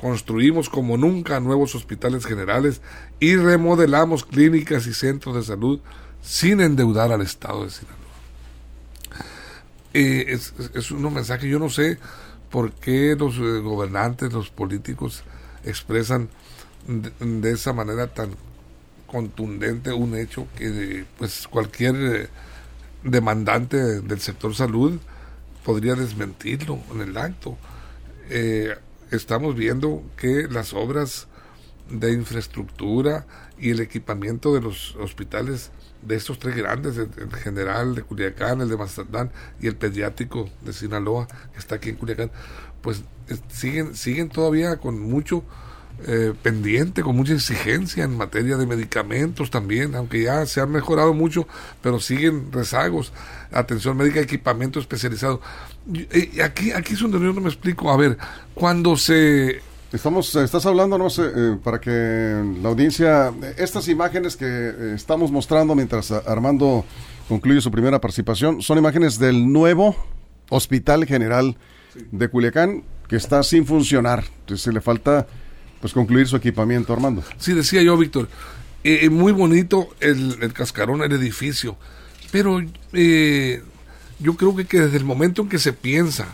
Construimos 0.00 0.68
como 0.68 0.96
nunca 0.96 1.38
nuevos 1.38 1.76
hospitales 1.76 2.26
generales 2.26 2.80
y 3.20 3.36
remodelamos 3.36 4.24
clínicas 4.24 4.84
y 4.88 4.94
centros 4.94 5.36
de 5.36 5.44
salud 5.44 5.78
sin 6.28 6.60
endeudar 6.60 7.10
al 7.10 7.22
Estado 7.22 7.64
de 7.64 7.70
Sinaloa. 7.70 7.96
Eh, 9.94 10.38
es, 10.74 10.90
un 10.90 11.14
mensaje, 11.14 11.48
yo 11.48 11.58
no 11.58 11.70
sé 11.70 11.98
por 12.50 12.72
qué 12.72 13.16
los 13.18 13.36
eh, 13.36 13.60
gobernantes, 13.60 14.30
los 14.34 14.50
políticos 14.50 15.24
expresan 15.64 16.28
de, 16.86 17.50
esa 17.50 17.72
manera 17.72 18.08
tan 18.08 18.30
contundente 19.06 19.90
un 19.90 20.14
hecho 20.14 20.46
que 20.54 21.06
pues 21.16 21.48
cualquier 21.48 21.94
eh, 21.96 22.28
demandante 23.02 24.02
del 24.02 24.20
sector 24.20 24.54
salud 24.54 25.00
podría 25.64 25.94
desmentirlo 25.94 26.78
en 26.92 27.00
el 27.00 27.16
acto. 27.16 27.56
Eh, 28.28 28.76
estamos 29.10 29.54
viendo 29.54 30.02
que 30.18 30.46
las 30.50 30.74
obras 30.74 31.26
de 31.90 32.12
infraestructura 32.12 33.26
y 33.58 33.70
el 33.70 33.80
equipamiento 33.80 34.54
de 34.54 34.60
los 34.60 34.94
hospitales 34.96 35.70
de 36.02 36.14
estos 36.16 36.38
tres 36.38 36.54
grandes, 36.56 36.96
el, 36.96 37.08
general 37.42 37.94
de 37.94 38.02
Culiacán, 38.02 38.60
el 38.60 38.68
de 38.68 38.76
Mazatlán 38.76 39.30
y 39.60 39.66
el 39.66 39.76
pediátrico 39.76 40.48
de 40.64 40.72
Sinaloa, 40.72 41.26
que 41.52 41.58
está 41.58 41.76
aquí 41.76 41.88
en 41.90 41.96
Culiacán, 41.96 42.30
pues 42.82 43.02
es- 43.28 43.42
siguen, 43.48 43.94
siguen 43.96 44.28
todavía 44.28 44.76
con 44.76 45.00
mucho 45.00 45.44
eh, 46.06 46.32
pendiente, 46.44 47.02
con 47.02 47.16
mucha 47.16 47.32
exigencia 47.34 48.04
en 48.04 48.16
materia 48.16 48.56
de 48.56 48.66
medicamentos 48.66 49.50
también, 49.50 49.96
aunque 49.96 50.22
ya 50.22 50.46
se 50.46 50.60
han 50.60 50.70
mejorado 50.70 51.12
mucho, 51.12 51.48
pero 51.82 51.98
siguen 51.98 52.52
rezagos, 52.52 53.12
atención 53.50 53.96
médica, 53.96 54.20
equipamiento 54.20 54.78
especializado. 54.78 55.40
Y 55.92 56.40
aquí, 56.40 56.70
aquí 56.70 56.92
es 56.94 57.00
donde 57.00 57.18
yo 57.18 57.32
no 57.32 57.40
me 57.40 57.48
explico, 57.48 57.90
a 57.90 57.96
ver, 57.96 58.16
cuando 58.54 58.96
se 58.96 59.60
Estamos, 59.92 60.34
estás 60.36 60.66
hablando, 60.66 60.98
no 60.98 61.08
sé, 61.08 61.22
eh, 61.34 61.56
para 61.64 61.80
que 61.80 61.90
la 62.62 62.68
audiencia, 62.68 63.32
estas 63.56 63.88
imágenes 63.88 64.36
que 64.36 64.44
eh, 64.46 64.92
estamos 64.94 65.30
mostrando 65.30 65.74
mientras 65.74 66.10
Armando 66.10 66.84
concluye 67.28 67.60
su 67.60 67.70
primera 67.70 68.00
participación, 68.00 68.60
son 68.60 68.78
imágenes 68.78 69.18
del 69.18 69.50
nuevo 69.50 69.96
Hospital 70.50 71.06
General 71.06 71.56
de 72.10 72.28
Culiacán 72.28 72.84
que 73.08 73.16
está 73.16 73.42
sin 73.42 73.66
funcionar. 73.66 74.24
Entonces 74.40 74.72
le 74.72 74.80
falta 74.80 75.26
pues 75.80 75.92
concluir 75.92 76.26
su 76.26 76.36
equipamiento, 76.36 76.92
Armando. 76.92 77.22
Sí, 77.38 77.54
decía 77.54 77.82
yo, 77.82 77.96
Víctor, 77.96 78.28
eh, 78.84 79.00
eh, 79.02 79.10
muy 79.10 79.32
bonito 79.32 79.88
el, 80.00 80.36
el 80.42 80.52
cascarón, 80.52 81.02
el 81.02 81.12
edificio, 81.12 81.76
pero 82.30 82.60
eh, 82.92 83.62
yo 84.18 84.34
creo 84.34 84.54
que, 84.54 84.66
que 84.66 84.80
desde 84.80 84.98
el 84.98 85.04
momento 85.04 85.42
en 85.42 85.48
que 85.48 85.58
se 85.58 85.72
piensa 85.72 86.26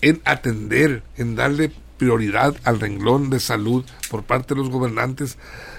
en 0.00 0.20
atender, 0.24 1.02
en 1.16 1.34
darle 1.34 1.72
prioridad 1.98 2.56
al 2.64 2.80
renglón 2.80 3.28
de 3.28 3.40
salud 3.40 3.84
por 4.10 4.22
parte 4.22 4.54
de 4.54 4.60
los 4.60 4.70
gobernantes, 4.70 5.36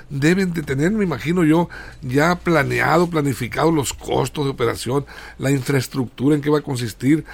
deben 0.10 0.54
de 0.54 0.64
tener, 0.64 0.92
me 0.92 1.04
imagino 1.04 1.44
yo, 1.44 1.70
ya 2.02 2.36
planeado, 2.36 3.10
planificado 3.10 3.72
los 3.72 3.94
costos 3.94 4.46
de 4.46 4.52
operación, 4.52 5.06
la 5.38 5.52
infraestructura 5.52 6.36
en 6.36 6.42
qué 6.42 6.50
va 6.50 6.60
a 6.60 6.64
consistir 6.64 7.26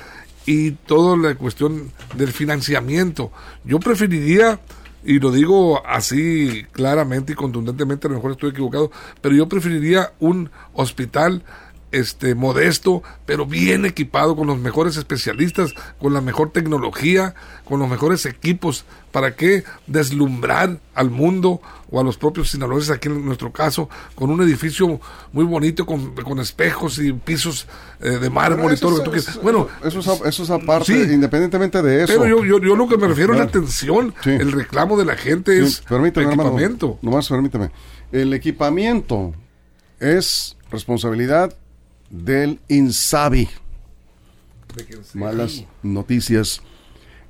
y 0.45 0.71
toda 0.71 1.17
la 1.17 1.35
cuestión 1.35 1.91
del 2.15 2.31
financiamiento. 2.31 3.31
Yo 3.63 3.79
preferiría 3.79 4.59
y 5.03 5.19
lo 5.19 5.31
digo 5.31 5.85
así 5.85 6.65
claramente 6.71 7.33
y 7.33 7.35
contundentemente, 7.35 8.07
a 8.07 8.09
lo 8.09 8.15
mejor 8.15 8.31
estoy 8.31 8.49
equivocado, 8.49 8.91
pero 9.21 9.35
yo 9.35 9.47
preferiría 9.47 10.13
un 10.19 10.49
hospital 10.73 11.43
este 11.99 12.35
modesto, 12.35 13.03
pero 13.25 13.45
bien 13.45 13.85
equipado 13.85 14.35
con 14.35 14.47
los 14.47 14.57
mejores 14.59 14.97
especialistas, 14.97 15.73
con 15.99 16.13
la 16.13 16.21
mejor 16.21 16.51
tecnología, 16.51 17.35
con 17.63 17.79
los 17.79 17.89
mejores 17.89 18.25
equipos. 18.25 18.85
¿Para 19.11 19.33
qué 19.35 19.63
deslumbrar 19.87 20.77
al 20.93 21.09
mundo 21.09 21.61
o 21.89 22.01
a 22.01 22.03
los 22.03 22.17
propios 22.17 22.51
sinaloenses, 22.51 22.91
aquí 22.91 23.07
en 23.07 23.25
nuestro 23.25 23.53
caso, 23.53 23.89
con 24.13 24.29
un 24.29 24.41
edificio 24.41 24.99
muy 25.31 25.45
bonito, 25.45 25.85
con, 25.85 26.13
con 26.15 26.39
espejos 26.39 26.99
y 26.99 27.13
pisos 27.13 27.65
eh, 28.01 28.09
de 28.09 28.29
mármol 28.29 28.73
y 28.73 28.77
todo 28.77 28.91
lo 28.91 28.97
que 28.97 29.03
tú 29.05 29.11
quieras? 29.11 29.39
Bueno, 29.41 29.69
eso 29.85 29.99
es, 29.99 30.07
eso 30.25 30.43
es 30.43 30.49
aparte, 30.49 30.85
Sí. 31.07 31.13
independientemente 31.13 31.81
de 31.81 32.03
eso. 32.03 32.13
pero 32.21 32.27
yo, 32.27 32.43
yo, 32.43 32.59
yo 32.59 32.75
lo 32.75 32.89
que 32.89 32.97
me 32.97 33.07
refiero 33.07 33.31
es 33.33 33.39
la 33.39 33.45
Claro. 33.47 33.59
atención, 33.59 34.13
Sí. 34.21 34.31
el 34.31 34.51
reclamo 34.51 34.97
de 34.97 35.05
la 35.05 35.15
gente 35.15 35.63
es 35.63 35.79
permíteme, 35.87 36.25
el 36.25 36.31
hermano, 36.31 36.49
equipamiento. 36.49 36.99
nomás 37.01 37.29
permíteme. 37.29 37.71
El 38.11 38.33
equipamiento 38.33 39.33
es 40.01 40.57
responsabilidad 40.71 41.55
del 42.09 42.59
INSABI. 42.67 43.49
Malas 45.13 45.65
noticias. 45.83 46.61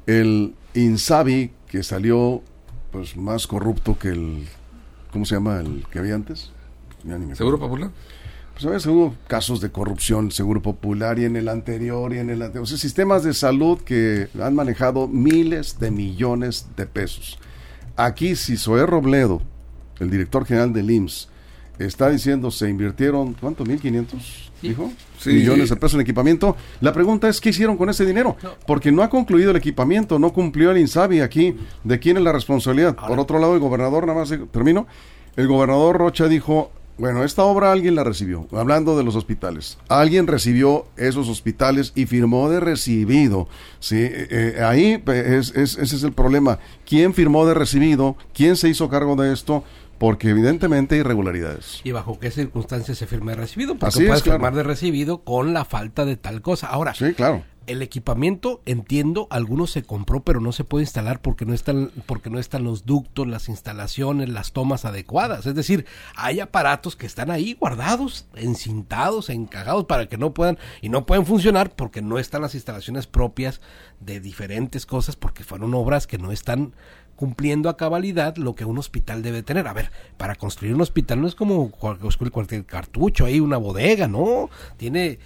El 0.06 0.56
INSABI, 0.74 1.52
que 1.68 1.84
salió 1.84 2.42
pues 2.92 3.18
más 3.18 3.48
corrupto 3.48 3.98
que 3.98 4.10
el... 4.10 4.48
¿Cómo 5.12 5.26
se 5.26 5.36
llama 5.36 5.60
el 5.60 5.86
que 5.92 6.00
había 6.00 6.16
antes? 6.16 6.52
¿Seguro 7.34 7.60
popular? 7.60 7.92
Pues 8.54 8.66
había 8.66 8.80
seguro 8.80 9.16
casos 9.28 9.60
de 9.60 9.70
corrupción, 9.70 10.32
Seguro 10.32 10.62
Popular 10.62 11.20
y 11.20 11.26
en 11.26 11.36
el 11.36 11.50
anterior 11.50 12.14
y 12.14 12.20
en 12.20 12.30
el 12.30 12.42
anterior. 12.42 12.64
O 12.64 12.66
sea, 12.66 12.78
sistemas 12.78 13.24
de 13.24 13.34
salud 13.34 13.82
que 13.82 14.30
han 14.42 14.56
manejado 14.56 15.10
miles 15.10 15.78
de 15.78 15.92
millones 15.92 16.68
de 16.78 16.86
pesos. 16.86 17.38
Aquí, 17.98 18.38
si 18.38 18.56
Zoé 18.56 18.86
Robledo, 18.86 19.42
el 20.00 20.10
director 20.10 20.46
general 20.46 20.72
del 20.72 20.90
IMSS, 20.90 21.30
está 21.80 22.10
diciendo 22.10 22.52
se 22.52 22.70
invirtieron, 22.70 23.34
¿cuánto? 23.34 23.64
¿1500? 23.64 24.08
Dijo. 24.62 24.92
Sí. 25.20 25.32
Millones 25.32 25.70
de 25.70 25.76
pesos 25.76 25.96
en 25.96 26.02
equipamiento. 26.02 26.56
La 26.82 26.94
pregunta 26.94 27.28
es, 27.30 27.40
¿qué 27.42 27.50
hicieron 27.50 27.78
con 27.78 27.90
ese 27.90 28.06
dinero? 28.06 28.36
Porque 28.66 28.92
no 28.92 29.04
ha 29.04 29.10
concluido 29.10 29.52
el 29.52 29.58
equipamiento, 29.58 30.18
no 30.20 30.32
cumplió 30.34 30.72
el 30.72 30.78
INSABI 30.78 31.22
aquí. 31.22 31.56
¿De 31.84 32.00
quién 32.00 32.18
es 32.18 32.24
la 32.24 32.32
responsabilidad? 32.32 32.96
Por 32.96 33.20
otro 33.20 33.40
lado, 33.40 33.54
el 33.54 33.60
gobernador, 33.60 34.06
nada 34.08 34.20
más 34.20 34.32
eh, 34.32 34.40
termino. 34.52 34.88
El 35.36 35.48
gobernador 35.48 35.98
Rocha 35.98 36.28
dijo, 36.28 36.72
bueno, 36.98 37.26
esta 37.26 37.44
obra 37.44 37.74
alguien 37.74 37.94
la 37.96 38.06
recibió, 38.06 38.48
hablando 38.54 38.98
de 38.98 39.04
los 39.04 39.18
hospitales. 39.18 39.78
Alguien 39.90 40.28
recibió 40.28 40.86
esos 40.96 41.28
hospitales 41.28 41.92
y 41.94 42.06
firmó 42.06 42.50
de 42.50 42.62
recibido. 42.62 43.50
Sí, 43.80 43.98
Eh, 44.00 44.28
eh, 44.58 44.64
ahí 44.64 45.04
eh, 45.06 45.36
es- 45.40 45.54
es- 45.56 45.78
ese 45.78 45.96
es 45.98 46.04
el 46.04 46.14
problema. 46.14 46.60
¿Quién 46.86 47.14
firmó 47.14 47.46
de 47.46 47.54
recibido? 47.54 48.16
¿Quién 48.34 48.56
se 48.56 48.70
hizo 48.70 48.88
cargo 48.90 49.16
de 49.18 49.34
esto? 49.34 49.64
Porque 49.98 50.30
evidentemente 50.30 50.96
hay 50.96 51.02
irregularidades. 51.02 51.80
¿Y 51.84 51.92
bajo 51.92 52.20
qué 52.20 52.30
circunstancias 52.32 52.98
se 52.98 53.08
firma 53.08 53.32
de 53.32 53.38
recibido? 53.38 53.76
Porque 53.76 53.88
Así 53.88 54.04
es, 54.04 54.08
puedes 54.08 54.24
claro. 54.24 54.38
firmar 54.40 54.56
de 54.56 54.64
recibido 54.64 55.24
con 55.24 55.54
la 55.54 55.66
falta 55.66 56.06
de 56.06 56.18
tal 56.18 56.42
cosa. 56.42 56.68
Ahora, 56.68 56.94
Sí, 56.94 57.14
claro. 57.14 57.44
el 57.68 57.82
equipamiento, 57.82 58.62
entiendo, 58.66 59.28
algunos 59.32 59.72
se 59.72 59.84
compró, 59.84 60.22
pero 60.24 60.40
no 60.42 60.52
se 60.52 60.64
puede 60.66 60.84
instalar 60.84 61.22
porque 61.22 61.46
no 61.46 61.54
están, 61.54 61.92
porque 62.06 62.30
no 62.30 62.40
están 62.40 62.64
los 62.66 62.86
ductos, 62.86 63.26
las 63.26 63.48
instalaciones, 63.50 64.30
las 64.30 64.52
tomas 64.52 64.84
adecuadas. 64.86 65.46
Es 65.46 65.56
decir, 65.56 65.86
hay 66.16 66.42
aparatos 66.42 66.96
que 66.98 67.06
están 67.08 67.32
ahí 67.32 67.54
guardados, 67.60 68.28
encintados, 68.36 69.30
encajados 69.30 69.86
para 69.86 70.08
que 70.08 70.18
no 70.18 70.34
puedan, 70.34 70.58
y 70.82 70.90
no 70.90 71.06
pueden 71.06 71.26
funcionar 71.26 71.74
porque 71.76 72.02
no 72.02 72.20
están 72.20 72.42
las 72.42 72.54
instalaciones 72.56 73.08
propias 73.08 73.62
de 74.00 74.20
diferentes 74.20 74.86
cosas, 74.86 75.16
porque 75.16 75.44
fueron 75.44 75.74
obras 75.74 76.06
que 76.06 76.18
no 76.18 76.32
están 76.32 76.74
cumpliendo 77.16 77.70
a 77.70 77.78
cabalidad 77.78 78.36
lo 78.38 78.56
que 78.56 78.66
un 78.66 78.78
hospital 78.78 79.24
debe 79.24 79.44
tener. 79.44 79.68
A 79.68 79.74
ver, 79.74 79.92
para 80.18 80.36
construir 80.36 80.76
un 80.76 80.82
hospital 80.82 81.22
no 81.22 81.28
es 81.28 81.36
como 81.36 81.72
cualquier 81.72 82.66
cartucho, 82.66 83.26
ahí 83.26 83.40
una 83.40 83.58
bodega, 83.58 84.08
¿no? 84.08 84.50
Tiene 84.78 85.20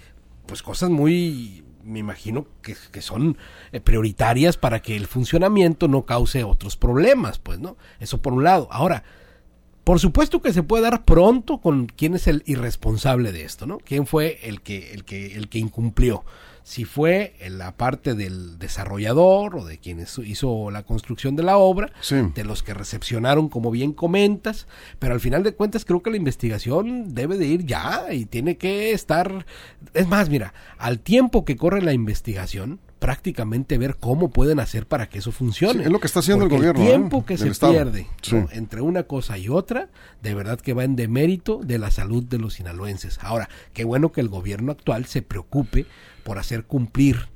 pues 0.46 0.62
cosas 0.62 0.90
muy 0.90 1.64
me 1.84 1.98
imagino 1.98 2.46
que, 2.62 2.76
que 2.92 3.02
son 3.02 3.36
eh, 3.72 3.80
prioritarias 3.80 4.56
para 4.56 4.80
que 4.80 4.96
el 4.96 5.06
funcionamiento 5.06 5.88
no 5.88 6.04
cause 6.04 6.44
otros 6.44 6.76
problemas, 6.76 7.38
pues, 7.38 7.58
¿no? 7.58 7.76
Eso 8.00 8.20
por 8.20 8.32
un 8.32 8.44
lado. 8.44 8.68
Ahora, 8.70 9.02
por 9.90 9.98
supuesto 9.98 10.40
que 10.40 10.52
se 10.52 10.62
puede 10.62 10.84
dar 10.84 11.04
pronto 11.04 11.58
con 11.58 11.86
quién 11.86 12.14
es 12.14 12.28
el 12.28 12.44
irresponsable 12.46 13.32
de 13.32 13.42
esto, 13.42 13.66
¿no? 13.66 13.78
¿Quién 13.78 14.06
fue 14.06 14.38
el 14.44 14.60
que, 14.60 14.92
el 14.92 15.02
que, 15.04 15.34
el 15.34 15.48
que 15.48 15.58
incumplió? 15.58 16.24
Si 16.62 16.84
fue 16.84 17.34
en 17.40 17.58
la 17.58 17.76
parte 17.76 18.14
del 18.14 18.56
desarrollador 18.60 19.56
o 19.56 19.64
de 19.64 19.78
quien 19.78 19.98
hizo- 19.98 20.70
la 20.70 20.84
construcción 20.84 21.34
de 21.34 21.42
la 21.42 21.56
obra, 21.58 21.90
Sí. 22.02 22.14
de 22.36 22.44
los 22.44 22.62
que 22.62 22.72
recepcionaron, 22.72 23.48
como 23.48 23.72
bien 23.72 23.92
comentas, 23.92 24.68
pero 25.00 25.12
al 25.14 25.18
final 25.20 25.42
de 25.42 25.54
cuentas 25.54 25.84
creo 25.84 26.04
que 26.04 26.10
la 26.12 26.18
investigación 26.18 27.12
debe 27.12 27.36
de 27.36 27.46
ir 27.46 27.66
ya 27.66 28.12
y 28.12 28.26
tiene 28.26 28.58
que 28.58 28.92
estar, 28.92 29.44
es 29.92 30.06
más, 30.06 30.28
mira, 30.30 30.54
al 30.78 31.00
tiempo 31.00 31.44
que 31.44 31.56
corre 31.56 31.82
la 31.82 31.92
investigación, 31.94 32.78
prácticamente 33.00 33.78
ver 33.78 33.96
cómo 33.96 34.30
pueden 34.30 34.60
hacer 34.60 34.86
para 34.86 35.08
que 35.08 35.18
eso 35.18 35.32
funcione. 35.32 35.80
Sí, 35.80 35.86
es 35.86 35.90
lo 35.90 35.98
que 35.98 36.06
está 36.06 36.20
haciendo 36.20 36.44
el 36.44 36.50
gobierno, 36.50 36.80
El 36.82 36.86
tiempo 36.86 37.18
¿eh? 37.18 37.24
que 37.26 37.34
del 37.36 37.46
se 37.46 37.48
Estado. 37.48 37.72
pierde 37.72 38.06
Sí. 38.22 38.36
¿no? 38.36 38.48
entre 38.52 38.82
una 38.82 39.04
cosa 39.04 39.36
y 39.38 39.48
otra, 39.48 39.88
de 40.22 40.34
verdad 40.34 40.60
que 40.60 40.74
va 40.74 40.84
en 40.84 40.94
demérito 40.94 41.60
de 41.64 41.78
la 41.78 41.90
salud 41.90 42.22
de 42.22 42.38
los 42.38 42.54
sinaloenses. 42.54 43.18
Ahora, 43.22 43.48
qué 43.72 43.84
bueno 43.84 44.12
que 44.12 44.20
el 44.20 44.28
gobierno 44.28 44.70
actual 44.70 45.06
se 45.06 45.22
preocupe 45.22 45.86
por 46.22 46.38
hacer 46.38 46.64
cumplir 46.64 47.28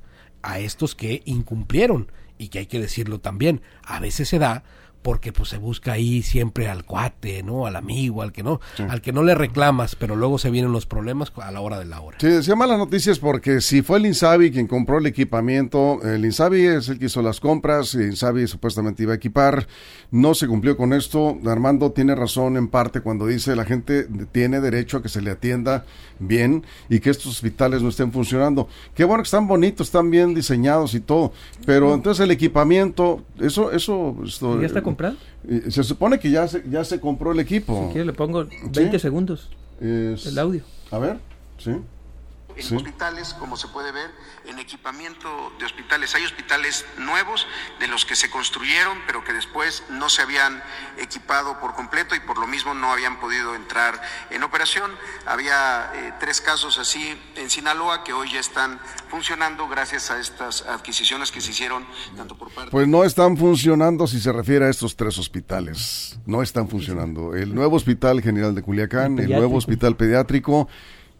a 0.43 0.59
estos 0.59 0.95
que 0.95 1.23
incumplieron 1.25 2.11
y 2.37 2.49
que 2.49 2.59
hay 2.59 2.65
que 2.67 2.79
decirlo 2.79 3.19
también, 3.19 3.61
a 3.83 3.99
veces 3.99 4.29
se 4.29 4.39
da 4.39 4.63
porque 5.05 5.31
pues 5.31 5.49
se 5.49 5.59
busca 5.59 5.91
ahí 5.91 6.23
siempre 6.23 6.67
al 6.67 6.83
cuate, 6.83 7.43
¿no? 7.43 7.67
Al 7.67 7.75
amigo, 7.75 8.23
al 8.23 8.31
que 8.31 8.41
no, 8.41 8.59
al 8.89 9.03
que 9.03 9.13
no 9.13 9.21
le 9.21 9.35
reclamas, 9.35 9.95
pero 9.95 10.15
luego 10.15 10.39
se 10.39 10.49
vienen 10.49 10.71
los 10.71 10.87
problemas 10.87 11.31
a 11.35 11.51
la 11.51 11.61
hora 11.61 11.77
de 11.77 11.85
la 11.85 12.01
hora. 12.01 12.17
Sí, 12.19 12.25
decía 12.25 12.55
malas 12.55 12.79
noticias 12.79 13.19
porque 13.19 13.61
si 13.61 13.83
fue 13.83 13.99
el 13.99 14.07
Insabi 14.07 14.49
quien 14.49 14.65
compró 14.65 14.97
el 14.97 15.05
equipamiento, 15.05 16.01
el 16.01 16.25
Insabi 16.25 16.65
es 16.65 16.89
el 16.89 16.97
que 16.97 17.05
hizo 17.05 17.21
las 17.21 17.39
compras, 17.39 17.93
y 17.93 17.99
Insabi 17.99 18.47
supuestamente 18.47 19.03
iba 19.03 19.13
a 19.13 19.17
equipar, 19.17 19.67
no 20.09 20.33
se 20.33 20.47
cumplió 20.47 20.75
con 20.75 20.91
esto. 20.91 21.37
Armando 21.45 21.91
tiene 21.91 22.15
razón 22.15 22.57
en 22.57 22.67
parte 22.67 23.01
cuando 23.01 23.27
dice 23.27 23.55
la 23.55 23.65
gente 23.65 24.07
tiene 24.31 24.59
derecho 24.59 24.97
a 24.97 25.03
que 25.03 25.09
se 25.09 25.21
le 25.21 25.29
atienda 25.29 25.85
bien 26.17 26.63
y 26.89 26.99
que 26.99 27.11
estos 27.11 27.27
hospitales 27.27 27.83
no 27.83 27.89
estén 27.89 28.11
funcionando. 28.11 28.67
Qué 28.95 29.03
bueno 29.03 29.21
que 29.21 29.27
están 29.27 29.47
bonitos, 29.47 29.85
están 29.85 30.09
bien 30.09 30.33
diseñados 30.33 30.95
y 30.95 30.99
todo, 30.99 31.31
pero 31.63 31.93
entonces 31.93 32.23
el 32.23 32.31
equipamiento, 32.31 33.23
eso, 33.39 33.71
eso, 33.71 34.15
esto, 34.25 34.59
¿Ya 34.59 34.65
está 34.65 34.81
comprado? 34.95 35.15
eh, 35.47 35.63
Se 35.69 35.83
supone 35.83 36.19
que 36.19 36.31
ya 36.31 36.47
se, 36.47 36.63
ya 36.69 36.83
se 36.83 36.99
compró 36.99 37.31
el 37.31 37.39
equipo. 37.39 37.85
Si 37.87 37.93
quiere 37.93 38.05
le 38.07 38.13
pongo 38.13 38.45
20 38.73 38.97
segundos 38.99 39.49
Es- 39.79 40.25
el 40.25 40.39
audio. 40.39 40.61
A 40.91 40.97
ver, 40.99 41.17
sí. 41.57 41.71
En 42.55 42.63
Sí. 42.63 42.75
hospitales, 42.75 43.33
como 43.33 43.57
se 43.57 43.67
puede 43.67 43.91
ver, 43.91 44.11
en 44.45 44.59
equipamiento 44.59 45.51
de 45.59 45.65
hospitales. 45.65 46.15
Hay 46.15 46.23
hospitales 46.25 46.85
nuevos 46.97 47.45
de 47.79 47.87
los 47.87 48.05
que 48.05 48.15
se 48.15 48.29
construyeron, 48.29 48.97
pero 49.07 49.23
que 49.23 49.33
después 49.33 49.83
no 49.89 50.09
se 50.09 50.21
habían 50.21 50.61
equipado 50.97 51.59
por 51.59 51.73
completo 51.75 52.15
y 52.15 52.19
por 52.19 52.37
lo 52.37 52.47
mismo 52.47 52.73
no 52.73 52.91
habían 52.91 53.19
podido 53.19 53.55
entrar 53.55 54.01
en 54.29 54.43
operación. 54.43 54.91
Había 55.25 55.91
eh, 55.95 56.13
tres 56.19 56.41
casos 56.41 56.77
así 56.77 57.19
en 57.35 57.49
Sinaloa 57.49 58.03
que 58.03 58.13
hoy 58.13 58.31
ya 58.31 58.39
están 58.39 58.79
funcionando 59.09 59.67
gracias 59.67 60.11
a 60.11 60.19
estas 60.19 60.61
adquisiciones 60.63 61.31
que 61.31 61.41
se 61.41 61.51
hicieron 61.51 61.85
tanto 62.15 62.37
por 62.37 62.51
parte 62.51 62.71
Pues 62.71 62.87
no 62.87 63.03
están 63.03 63.37
funcionando 63.37 64.07
si 64.07 64.19
se 64.19 64.31
refiere 64.31 64.65
a 64.65 64.69
estos 64.69 64.95
tres 64.95 65.17
hospitales. 65.17 66.17
No 66.25 66.41
están 66.41 66.67
funcionando. 66.69 67.35
El 67.35 67.53
nuevo 67.53 67.75
Hospital 67.75 68.21
General 68.21 68.53
de 68.55 68.61
Culiacán, 68.61 69.19
el, 69.19 69.25
El 69.31 69.37
nuevo. 69.37 69.57
Hospital 69.57 69.95
Pediátrico, 69.95 70.67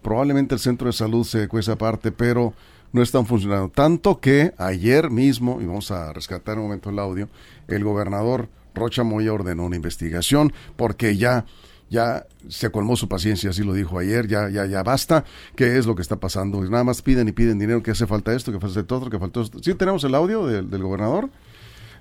probablemente 0.05 0.53
el 0.53 0.59
centro 0.59 0.85
de 0.85 0.93
salud 0.93 1.25
se 1.25 1.47
cuece 1.47 1.71
aparte, 1.71 2.11
pero 2.11 2.53
no 2.93 3.01
están 3.01 3.25
funcionando. 3.25 3.69
Tanto 3.69 4.19
que 4.19 4.53
ayer 4.59 5.09
mismo, 5.09 5.59
y 5.59 5.65
vamos 5.65 5.89
a 5.89 6.13
rescatar 6.13 6.57
un 6.59 6.65
momento 6.65 6.91
el 6.91 6.99
audio, 6.99 7.27
el 7.67 7.83
gobernador 7.83 8.47
Rocha 8.75 9.03
Moya 9.03 9.33
ordenó 9.33 9.65
una 9.65 9.77
investigación 9.77 10.53
porque 10.75 11.17
ya 11.17 11.45
ya 11.89 12.27
se 12.49 12.69
colmó 12.69 12.95
su 12.95 13.07
paciencia, 13.07 13.49
así 13.49 13.63
lo 13.63 13.73
dijo 13.73 13.97
ayer, 13.97 14.27
ya, 14.27 14.49
ya, 14.49 14.67
ya 14.67 14.83
basta, 14.83 15.23
¿qué 15.55 15.77
es 15.77 15.87
lo 15.87 15.95
que 15.95 16.03
está 16.03 16.17
pasando? 16.17 16.61
Nada 16.61 16.83
más 16.83 17.01
piden 17.01 17.27
y 17.27 17.31
piden 17.31 17.57
dinero, 17.57 17.81
que 17.81 17.91
hace 17.91 18.05
falta 18.05 18.35
esto, 18.35 18.51
que 18.51 18.59
falta 18.59 18.79
esto 18.79 18.97
otro, 18.97 19.09
que 19.09 19.17
falta 19.17 19.41
esto. 19.41 19.57
¿Sí 19.61 19.73
tenemos 19.73 20.03
el 20.03 20.13
audio 20.13 20.45
del, 20.45 20.83
gobernador? 20.83 21.29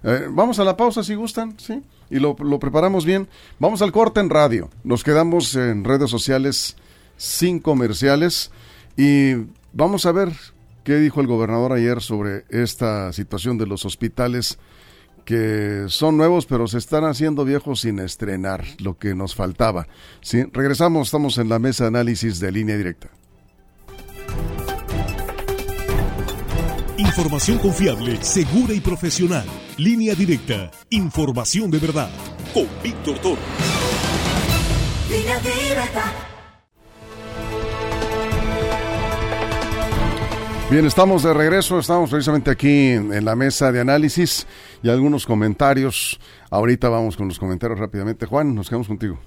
Eh, 0.02 0.26
vamos 0.30 0.58
a 0.58 0.64
la 0.64 0.76
pausa 0.76 1.02
si 1.02 1.14
gustan, 1.14 1.54
¿sí? 1.58 1.82
Y 2.10 2.18
lo 2.18 2.34
preparamos 2.34 3.04
bien. 3.04 3.28
Vamos 3.58 3.80
al 3.82 3.92
corte 3.92 4.20
en 4.20 4.30
radio. 4.30 4.68
Nos 4.84 5.04
quedamos 5.04 5.54
en 5.54 5.84
redes 5.84 6.10
sociales 6.10 6.76
sin 7.16 7.58
comerciales 7.58 8.50
y 8.96 9.34
vamos 9.72 10.06
a 10.06 10.12
ver 10.12 10.32
qué 10.84 10.96
dijo 10.96 11.20
el 11.20 11.26
gobernador 11.26 11.72
ayer 11.72 12.00
sobre 12.00 12.44
esta 12.50 13.12
situación 13.12 13.58
de 13.58 13.66
los 13.66 13.84
hospitales 13.84 14.58
que 15.24 15.86
son 15.88 16.16
nuevos 16.16 16.46
pero 16.46 16.66
se 16.66 16.78
están 16.78 17.04
haciendo 17.04 17.44
viejos 17.44 17.80
sin 17.80 17.98
estrenar, 17.98 18.64
lo 18.78 18.98
que 18.98 19.14
nos 19.14 19.34
faltaba. 19.34 19.88
¿sí? 20.20 20.44
Regresamos, 20.52 21.08
estamos 21.08 21.38
en 21.38 21.48
la 21.48 21.58
mesa 21.58 21.84
de 21.84 21.88
análisis 21.88 22.40
de 22.40 22.52
línea 22.52 22.76
directa. 22.76 23.10
Información 26.96 27.58
confiable, 27.58 28.22
segura 28.22 28.72
y 28.72 28.80
profesional. 28.80 29.46
Línea 29.76 30.14
directa. 30.14 30.70
Información 30.90 31.70
de 31.70 31.78
verdad. 31.78 32.10
Con 32.52 32.66
Víctor 32.82 33.18
Toro. 33.18 33.40
Bien, 40.70 40.86
estamos 40.86 41.22
de 41.22 41.32
regreso, 41.34 41.78
estamos 41.78 42.10
precisamente 42.10 42.50
aquí 42.50 42.88
en 42.88 43.24
la 43.24 43.36
mesa 43.36 43.70
de 43.70 43.80
análisis 43.80 44.46
y 44.82 44.88
algunos 44.88 45.24
comentarios. 45.26 46.18
Ahorita 46.50 46.88
vamos 46.88 47.16
con 47.16 47.28
los 47.28 47.38
comentarios 47.38 47.78
rápidamente. 47.78 48.26
Juan, 48.26 48.54
nos 48.54 48.68
quedamos 48.68 48.88
contigo. 48.88 49.18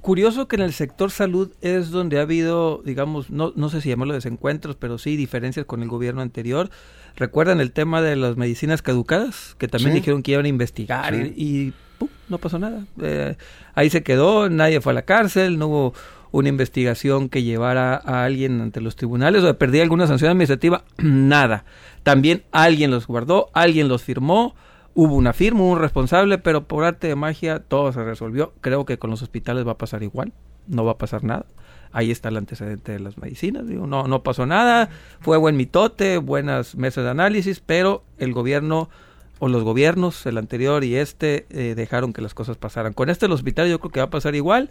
Curioso 0.00 0.48
que 0.48 0.56
en 0.56 0.62
el 0.62 0.72
sector 0.72 1.10
salud 1.10 1.50
es 1.60 1.90
donde 1.90 2.18
ha 2.18 2.22
habido, 2.22 2.80
digamos, 2.84 3.28
no, 3.30 3.52
no 3.56 3.68
sé 3.70 3.80
si 3.80 3.88
llamarlo 3.88 4.14
desencuentros, 4.14 4.76
pero 4.76 4.96
sí 4.98 5.16
diferencias 5.16 5.66
con 5.66 5.82
el 5.82 5.88
gobierno 5.88 6.20
anterior. 6.22 6.70
¿Recuerdan 7.16 7.60
el 7.60 7.72
tema 7.72 8.00
de 8.00 8.16
las 8.16 8.36
medicinas 8.36 8.80
caducadas? 8.80 9.56
Que 9.58 9.66
también 9.68 9.92
Sí. 9.92 10.00
dijeron 10.00 10.22
que 10.22 10.32
iban 10.32 10.44
a 10.44 10.48
investigar 10.48 11.14
Sí. 11.14 11.32
y, 11.36 11.44
y, 11.68 11.72
¡pum! 11.98 12.08
no 12.28 12.38
pasó 12.38 12.58
nada. 12.58 12.84
Eh, 13.02 13.36
ahí 13.74 13.90
se 13.90 14.02
quedó, 14.02 14.48
nadie 14.48 14.80
fue 14.80 14.92
a 14.92 14.94
la 14.94 15.02
cárcel, 15.02 15.58
no 15.58 15.66
hubo 15.68 15.94
una 16.34 16.48
investigación 16.48 17.28
que 17.28 17.44
llevara 17.44 17.94
a 17.94 18.24
alguien 18.24 18.60
ante 18.60 18.80
los 18.80 18.96
tribunales 18.96 19.44
o 19.44 19.46
de 19.46 19.54
perdí 19.54 19.78
alguna 19.78 20.08
sanción 20.08 20.32
administrativa, 20.32 20.82
nada. 20.98 21.64
También 22.02 22.42
alguien 22.50 22.90
los 22.90 23.06
guardó, 23.06 23.50
alguien 23.52 23.86
los 23.86 24.02
firmó, 24.02 24.56
hubo 24.94 25.14
una 25.14 25.32
firma, 25.32 25.60
un 25.60 25.78
responsable, 25.78 26.38
pero 26.38 26.66
por 26.66 26.82
arte 26.82 27.06
de 27.06 27.14
magia 27.14 27.60
todo 27.60 27.92
se 27.92 28.02
resolvió. 28.02 28.52
Creo 28.62 28.84
que 28.84 28.98
con 28.98 29.10
los 29.10 29.22
hospitales 29.22 29.64
va 29.64 29.72
a 29.72 29.78
pasar 29.78 30.02
igual, 30.02 30.32
no 30.66 30.84
va 30.84 30.92
a 30.92 30.98
pasar 30.98 31.22
nada. 31.22 31.46
Ahí 31.92 32.10
está 32.10 32.30
el 32.30 32.36
antecedente 32.36 32.90
de 32.90 32.98
las 32.98 33.16
medicinas, 33.16 33.68
digo, 33.68 33.86
no, 33.86 34.08
no 34.08 34.24
pasó 34.24 34.44
nada, 34.44 34.88
fue 35.20 35.36
buen 35.36 35.56
mitote, 35.56 36.18
buenas 36.18 36.74
mesas 36.74 37.04
de 37.04 37.10
análisis, 37.10 37.60
pero 37.60 38.02
el 38.18 38.32
gobierno 38.32 38.90
o 39.38 39.46
los 39.46 39.62
gobiernos, 39.62 40.26
el 40.26 40.38
anterior 40.38 40.82
y 40.82 40.96
este, 40.96 41.46
eh, 41.50 41.76
dejaron 41.76 42.12
que 42.12 42.22
las 42.22 42.34
cosas 42.34 42.56
pasaran. 42.56 42.92
Con 42.92 43.08
este 43.08 43.26
el 43.26 43.32
hospital 43.32 43.68
yo 43.68 43.78
creo 43.78 43.92
que 43.92 44.00
va 44.00 44.06
a 44.06 44.10
pasar 44.10 44.34
igual. 44.34 44.70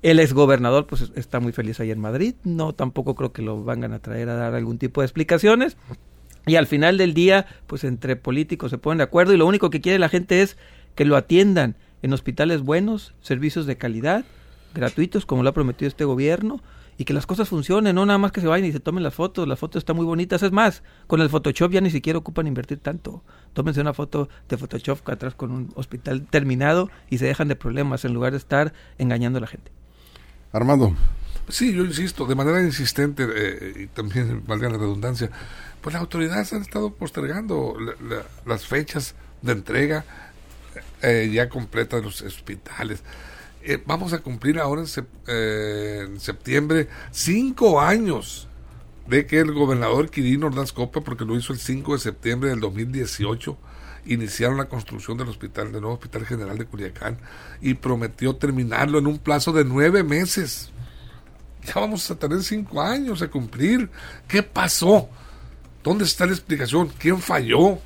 El 0.00 0.20
exgobernador 0.20 0.86
pues 0.86 1.10
está 1.16 1.40
muy 1.40 1.52
feliz 1.52 1.80
ahí 1.80 1.90
en 1.90 1.98
Madrid, 1.98 2.34
no 2.44 2.72
tampoco 2.72 3.16
creo 3.16 3.32
que 3.32 3.42
lo 3.42 3.64
vengan 3.64 3.92
a 3.92 3.98
traer 3.98 4.28
a 4.28 4.34
dar 4.34 4.54
algún 4.54 4.78
tipo 4.78 5.00
de 5.00 5.06
explicaciones. 5.06 5.76
Y 6.46 6.54
al 6.54 6.66
final 6.66 6.98
del 6.98 7.14
día, 7.14 7.46
pues 7.66 7.84
entre 7.84 8.14
políticos 8.14 8.70
se 8.70 8.78
ponen 8.78 8.98
de 8.98 9.04
acuerdo 9.04 9.34
y 9.34 9.36
lo 9.36 9.46
único 9.46 9.70
que 9.70 9.80
quiere 9.80 9.98
la 9.98 10.08
gente 10.08 10.40
es 10.40 10.56
que 10.94 11.04
lo 11.04 11.16
atiendan 11.16 11.76
en 12.02 12.12
hospitales 12.12 12.62
buenos, 12.62 13.14
servicios 13.20 13.66
de 13.66 13.76
calidad, 13.76 14.24
gratuitos 14.72 15.26
como 15.26 15.42
lo 15.42 15.50
ha 15.50 15.54
prometido 15.54 15.88
este 15.88 16.04
gobierno 16.04 16.62
y 16.96 17.04
que 17.04 17.12
las 17.12 17.26
cosas 17.26 17.48
funcionen, 17.48 17.94
no 17.94 18.06
nada 18.06 18.18
más 18.18 18.32
que 18.32 18.40
se 18.40 18.46
vayan 18.46 18.68
y 18.68 18.72
se 18.72 18.80
tomen 18.80 19.02
las 19.02 19.14
fotos, 19.14 19.46
las 19.46 19.58
fotos 19.58 19.80
están 19.80 19.96
muy 19.96 20.04
bonitas, 20.04 20.42
es 20.42 20.52
más, 20.52 20.82
con 21.06 21.20
el 21.20 21.28
Photoshop 21.28 21.72
ya 21.72 21.80
ni 21.80 21.90
siquiera 21.90 22.18
ocupan 22.18 22.46
invertir 22.46 22.78
tanto. 22.78 23.22
Tómense 23.52 23.80
una 23.80 23.94
foto 23.94 24.28
de 24.48 24.56
Photoshop 24.56 25.08
atrás 25.08 25.34
con 25.34 25.50
un 25.50 25.70
hospital 25.74 26.26
terminado 26.26 26.88
y 27.10 27.18
se 27.18 27.26
dejan 27.26 27.48
de 27.48 27.56
problemas 27.56 28.04
en 28.04 28.14
lugar 28.14 28.32
de 28.32 28.38
estar 28.38 28.72
engañando 28.98 29.38
a 29.38 29.40
la 29.40 29.46
gente. 29.46 29.77
Armando. 30.52 30.94
Sí, 31.48 31.72
yo 31.72 31.84
insisto, 31.84 32.26
de 32.26 32.34
manera 32.34 32.62
insistente, 32.62 33.26
eh, 33.34 33.72
y 33.84 33.86
también 33.86 34.42
valga 34.46 34.68
la 34.68 34.76
redundancia, 34.78 35.30
pues 35.80 35.94
las 35.94 36.00
autoridades 36.00 36.52
han 36.52 36.62
estado 36.62 36.92
postergando 36.94 37.76
la- 37.80 38.16
la- 38.16 38.22
las 38.44 38.66
fechas 38.66 39.14
de 39.42 39.52
entrega 39.52 40.04
eh, 41.02 41.30
ya 41.32 41.48
completas 41.48 42.00
de 42.00 42.06
los 42.06 42.20
hospitales. 42.22 43.02
Eh, 43.62 43.82
vamos 43.86 44.12
a 44.12 44.18
cumplir 44.18 44.58
ahora 44.58 44.82
en, 44.82 45.06
eh, 45.26 46.04
en 46.06 46.20
septiembre 46.20 46.88
cinco 47.10 47.80
años 47.80 48.48
de 49.06 49.26
que 49.26 49.38
el 49.40 49.52
gobernador 49.52 50.10
Quirino 50.10 50.46
Ordaz 50.48 50.72
Copa, 50.72 51.00
porque 51.00 51.24
lo 51.24 51.36
hizo 51.36 51.52
el 51.52 51.58
5 51.58 51.94
de 51.94 51.98
septiembre 52.00 52.50
del 52.50 52.60
2018, 52.60 53.56
iniciaron 54.08 54.56
la 54.56 54.68
construcción 54.68 55.16
del 55.18 55.28
hospital, 55.28 55.72
del 55.72 55.82
nuevo 55.82 55.94
Hospital 55.94 56.26
General 56.26 56.58
de 56.58 56.64
Culiacán, 56.66 57.18
y 57.60 57.74
prometió 57.74 58.36
terminarlo 58.36 58.98
en 58.98 59.06
un 59.06 59.18
plazo 59.18 59.52
de 59.52 59.64
nueve 59.64 60.02
meses. 60.02 60.70
Ya 61.64 61.74
vamos 61.74 62.10
a 62.10 62.16
tener 62.16 62.42
cinco 62.42 62.80
años 62.80 63.22
a 63.22 63.28
cumplir. 63.28 63.90
¿Qué 64.26 64.42
pasó? 64.42 65.08
¿Dónde 65.82 66.04
está 66.04 66.26
la 66.26 66.32
explicación? 66.32 66.90
¿Quién 66.98 67.20
falló? 67.20 67.78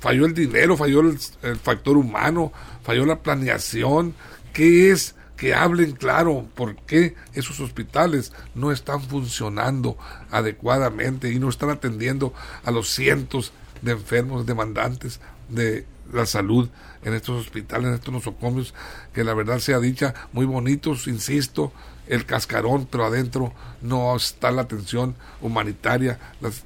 ¿Falló 0.00 0.26
el 0.26 0.34
dinero? 0.34 0.76
¿Falló 0.76 1.00
el, 1.00 1.18
el 1.42 1.56
factor 1.56 1.96
humano? 1.96 2.52
¿Falló 2.82 3.04
la 3.04 3.20
planeación? 3.20 4.14
¿Qué 4.52 4.90
es? 4.90 5.14
Que 5.36 5.54
hablen 5.54 5.92
claro 5.92 6.48
por 6.54 6.76
qué 6.76 7.14
esos 7.34 7.60
hospitales 7.60 8.32
no 8.54 8.72
están 8.72 9.02
funcionando 9.02 9.98
adecuadamente 10.30 11.30
y 11.30 11.38
no 11.38 11.50
están 11.50 11.68
atendiendo 11.68 12.32
a 12.64 12.70
los 12.70 12.88
cientos 12.88 13.52
de 13.82 13.92
enfermos 13.92 14.46
demandantes 14.46 15.20
de 15.48 15.86
la 16.12 16.26
salud 16.26 16.68
en 17.04 17.14
estos 17.14 17.40
hospitales, 17.40 17.88
en 17.88 17.94
estos 17.94 18.12
nosocomios, 18.12 18.74
que 19.12 19.24
la 19.24 19.34
verdad 19.34 19.58
sea 19.58 19.78
dicha, 19.78 20.14
muy 20.32 20.46
bonitos, 20.46 21.06
insisto, 21.06 21.72
el 22.06 22.24
cascarón, 22.24 22.86
pero 22.90 23.04
adentro 23.04 23.52
no 23.82 24.14
está 24.16 24.50
la 24.50 24.62
atención 24.62 25.16
humanitaria, 25.40 26.18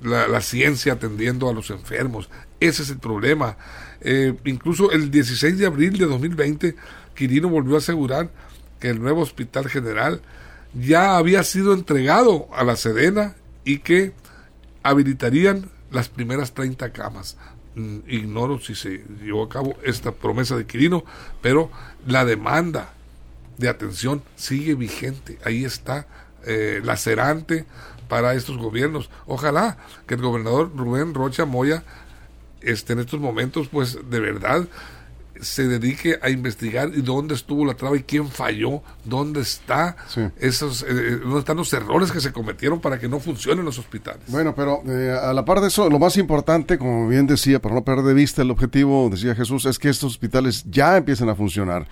la, 0.02 0.40
ciencia 0.40 0.94
atendiendo 0.94 1.48
a 1.48 1.54
los 1.54 1.70
enfermos. 1.70 2.28
Ese 2.60 2.82
es 2.82 2.90
el 2.90 2.98
problema. 2.98 3.56
Eh, 4.02 4.34
incluso 4.44 4.92
el 4.92 5.10
16 5.10 5.58
de 5.58 5.66
abril 5.66 5.96
de 5.98 6.06
2020, 6.06 6.76
Quirino 7.14 7.48
volvió 7.48 7.76
a 7.76 7.78
asegurar 7.78 8.30
que 8.78 8.90
el 8.90 9.00
nuevo 9.00 9.22
hospital 9.22 9.68
general 9.68 10.20
ya 10.74 11.16
había 11.16 11.42
sido 11.42 11.74
entregado 11.74 12.48
a 12.52 12.64
la 12.64 12.76
Sedena 12.76 13.34
y 13.64 13.78
que 13.78 14.12
habilitarían 14.82 15.70
las 15.90 16.08
primeras 16.08 16.54
30 16.54 16.92
camas. 16.92 17.36
Mm, 17.74 17.98
Ignoro 18.08 18.58
si 18.58 18.74
se 18.74 19.04
llevó 19.22 19.44
a 19.44 19.48
cabo 19.48 19.76
esta 19.84 20.12
promesa 20.12 20.56
de 20.56 20.66
Quirino, 20.66 21.04
pero 21.40 21.70
la 22.06 22.24
demanda 22.24 22.94
de 23.58 23.68
atención 23.68 24.22
sigue 24.36 24.74
vigente. 24.74 25.38
Ahí 25.44 25.64
está 25.64 26.06
eh, 26.46 26.80
lacerante 26.82 27.66
para 28.08 28.34
estos 28.34 28.58
gobiernos. 28.58 29.10
Ojalá 29.26 29.78
que 30.06 30.14
el 30.14 30.20
gobernador 30.22 30.72
Rubén 30.74 31.14
Rocha 31.14 31.44
Moya 31.44 31.84
este, 32.60 32.92
en 32.92 33.00
estos 33.00 33.20
momentos, 33.20 33.68
pues 33.68 33.98
de 34.10 34.20
verdad 34.20 34.66
se 35.42 35.66
dedique 35.68 36.18
a 36.22 36.30
investigar 36.30 36.90
y 36.94 37.00
dónde 37.02 37.34
estuvo 37.34 37.64
la 37.64 37.74
traba 37.74 37.96
y 37.96 38.02
quién 38.02 38.28
falló, 38.28 38.82
dónde 39.04 39.40
está 39.40 39.96
Sí. 40.08 40.20
esos, 40.38 40.82
eh, 40.82 41.18
dónde 41.22 41.38
están 41.40 41.56
los 41.56 41.72
errores 41.72 42.12
que 42.12 42.20
se 42.20 42.32
cometieron 42.32 42.80
para 42.80 42.98
que 42.98 43.08
no 43.08 43.20
funcionen 43.20 43.64
los 43.64 43.78
hospitales. 43.78 44.22
Bueno, 44.28 44.54
pero 44.54 44.82
eh, 44.86 45.16
a 45.20 45.32
la 45.32 45.44
par 45.44 45.60
de 45.60 45.68
eso, 45.68 45.88
lo 45.90 45.98
más 45.98 46.16
importante, 46.16 46.78
como 46.78 47.08
bien 47.08 47.26
decía, 47.26 47.60
para 47.60 47.74
no 47.74 47.84
perder 47.84 48.04
de 48.04 48.14
vista 48.14 48.42
el 48.42 48.50
objetivo, 48.50 49.08
decía 49.10 49.34
Jesús, 49.34 49.66
es 49.66 49.78
que 49.78 49.88
estos 49.88 50.12
hospitales 50.12 50.64
ya 50.70 50.96
empiecen 50.96 51.28
a 51.28 51.34
funcionar. 51.34 51.86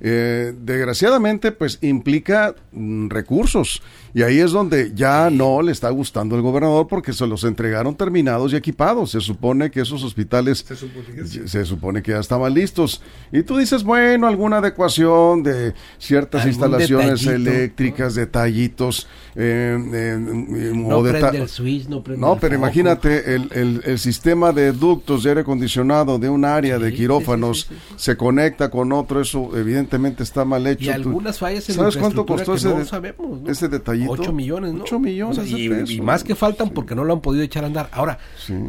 Eh, 0.00 0.54
desgraciadamente, 0.60 1.50
pues 1.50 1.78
implica 1.82 2.54
mm, 2.72 3.08
recursos. 3.08 3.82
Y 4.14 4.22
ahí 4.22 4.38
es 4.38 4.52
donde 4.52 4.92
ya 4.94 5.28
no 5.28 5.60
le 5.60 5.72
está 5.72 5.90
gustando 5.90 6.36
al 6.36 6.42
gobernador 6.42 6.86
porque 6.86 7.12
se 7.12 7.26
los 7.26 7.42
entregaron 7.44 7.96
terminados 7.96 8.52
y 8.52 8.56
equipados. 8.56 9.10
Se 9.10 9.20
supone 9.20 9.70
que 9.72 9.80
esos 9.80 10.02
hospitales 10.04 10.64
Se 10.66 10.76
supone 10.76 11.06
que 11.14 11.26
sí. 11.26 11.40
se 11.48 11.64
supone 11.64 12.02
que 12.02 12.12
ya 12.12 12.20
estaban 12.20 12.54
listos. 12.54 12.87
Y 13.30 13.42
tú 13.42 13.58
dices, 13.58 13.84
bueno, 13.84 14.26
alguna 14.26 14.56
adecuación 14.58 15.42
de 15.42 15.74
ciertas 15.98 16.46
instalaciones 16.46 17.20
detallito, 17.22 17.50
eléctricas, 17.50 18.14
detallitos, 18.14 19.06
eh, 19.36 19.76
eh, 19.92 20.72
No 20.74 20.98
o 20.98 21.02
deta- 21.02 21.28
prende 21.28 21.42
el 21.42 21.48
switch, 21.48 21.88
no 21.88 22.02
pero 22.38 22.54
imagínate 22.54 23.34
el, 23.34 23.50
el, 23.52 23.82
el 23.84 23.98
sistema 23.98 24.52
de 24.52 24.72
ductos 24.72 25.22
de 25.24 25.28
aire 25.30 25.40
acondicionado 25.42 26.18
de 26.18 26.28
un 26.30 26.44
área 26.46 26.78
de 26.78 26.92
quirófanos 26.94 27.66
sí, 27.68 27.74
sí, 27.74 27.94
se 27.96 28.16
conecta 28.16 28.70
con 28.70 28.92
otro, 28.92 29.20
eso 29.20 29.50
evidentemente 29.56 30.22
está 30.22 30.44
mal 30.46 30.66
hecho. 30.66 30.84
Y 30.84 30.88
algunas 30.88 31.38
fallas 31.38 31.68
en 31.68 31.74
¿Sabes 31.76 31.96
cuánto 31.98 32.24
costó 32.24 32.54
ese, 32.54 32.68
no 32.70 32.78
de- 32.78 32.84
sabemos, 32.86 33.42
¿no? 33.42 33.50
ese 33.50 33.68
detallito? 33.68 34.12
8 34.12 34.32
millones, 34.32 34.72
¿no? 34.72 34.84
8 34.84 34.98
millones 34.98 35.38
O 35.38 35.44
sea, 35.44 35.54
de 35.56 35.84
y, 35.92 36.00
más 36.00 36.24
que 36.24 36.34
faltan 36.34 36.70
porque 36.70 36.94
no 36.94 37.04
lo 37.04 37.12
han 37.12 37.20
podido 37.20 37.44
echar 37.44 37.64
a 37.64 37.66
andar. 37.66 37.90
Ahora, 37.92 38.18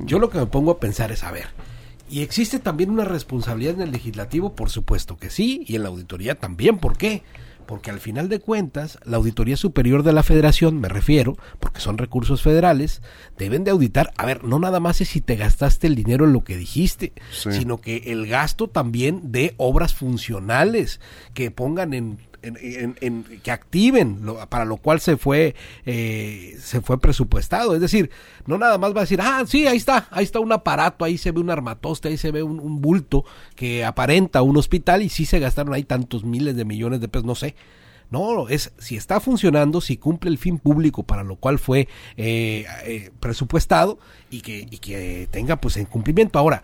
yo 0.06 0.20
lo 0.20 0.30
que 0.30 0.38
me 0.38 0.46
pongo 0.48 0.72
a 0.72 0.80
pensar 0.80 1.12
es, 1.14 1.24
a 1.24 1.32
ver, 1.32 1.48
¿y 2.10 2.22
existe 2.22 2.60
también 2.60 2.90
una 2.90 3.06
responsabilidad 3.06 3.76
en 3.76 3.82
el 3.82 3.92
legislativo? 3.92 4.56
Por 4.56 4.70
supuesto 4.70 5.18
que 5.18 5.30
sí, 5.30 5.64
y 5.68 5.76
en 5.76 5.84
la 5.84 5.90
auditoría 5.90 6.36
también. 6.36 6.78
¿Por 6.78 6.98
qué? 6.98 7.24
Porque 7.66 7.92
al 7.92 8.00
final 8.00 8.30
de 8.30 8.40
cuentas, 8.40 8.98
la 9.06 9.18
Auditoría 9.18 9.56
Superior 9.56 10.02
de 10.02 10.12
la 10.12 10.24
Federación, 10.24 10.80
me 10.82 10.90
refiero, 10.90 11.38
porque 11.60 11.82
son 11.82 12.00
recursos 12.00 12.42
federales, 12.42 13.04
deben 13.38 13.64
de 13.64 13.70
auditar, 13.70 14.12
a 14.18 14.26
ver, 14.26 14.44
no 14.44 14.58
nada 14.58 14.80
más 14.80 15.02
es 15.02 15.10
si 15.10 15.22
te 15.22 15.36
gastaste 15.36 15.86
el 15.86 15.94
dinero 15.94 16.26
en 16.26 16.34
lo 16.34 16.44
que 16.44 16.58
dijiste, 16.58 17.14
Sí. 17.32 17.52
sino 17.52 17.80
que 17.80 17.98
el 18.08 18.26
gasto 18.26 18.70
también 18.70 19.32
de 19.32 19.54
obras 19.58 19.94
funcionales, 19.94 21.00
que 21.36 21.52
pongan 21.52 21.94
en 21.94 22.18
que 22.42 23.52
activen 23.52 24.22
para 24.50 24.66
lo 24.66 24.78
cual 24.78 25.00
se 25.00 25.18
fue 25.18 25.56
eh, 25.86 26.56
se 26.60 26.82
fue 26.82 27.00
presupuestado 27.00 27.76
es 27.76 27.82
decir 27.82 28.10
no 28.46 28.58
nada 28.58 28.78
más 28.78 28.94
va 28.94 29.00
a 29.00 29.04
decir 29.04 29.20
ah 29.22 29.44
sí 29.46 29.68
ahí 29.68 29.78
está 29.78 30.08
ahí 30.12 30.24
está 30.24 30.40
un 30.40 30.52
aparato 30.52 31.06
ahí 31.06 31.18
se 31.18 31.32
ve 31.32 31.40
un 31.40 31.50
armatoste 31.50 32.08
ahí 32.08 32.18
se 32.18 32.32
ve 32.32 32.44
un, 32.44 32.60
un 32.60 32.82
bulto 32.82 33.26
que 33.56 33.84
aparenta 33.86 34.42
un 34.42 34.58
hospital 34.58 35.02
y 35.02 35.10
sí 35.10 35.26
se 35.26 35.40
gastaron 35.40 35.74
ahí 35.74 35.84
tantos 35.84 36.24
miles 36.24 36.56
de 36.56 36.66
millones 36.66 37.02
de 37.02 37.08
pesos 37.08 37.26
no 37.26 37.36
sé 37.36 37.56
no, 38.12 38.50
es 38.50 38.72
si 38.80 38.96
está 38.96 39.20
funcionando, 39.20 39.82
si 39.82 39.98
cumple 39.98 40.32
el 40.32 40.38
fin 40.38 40.58
público 40.58 41.04
para 41.04 41.24
lo 41.24 41.36
cual 41.36 41.60
fue 41.60 41.88
eh, 42.18 42.66
eh, 42.86 43.12
presupuestado 43.20 44.00
y 44.32 44.42
que, 44.42 44.68
y 44.70 44.78
que 44.80 45.28
tenga 45.30 45.58
pues 45.58 45.78
en 45.78 45.86
cumplimiento. 45.86 46.40
Ahora, 46.40 46.64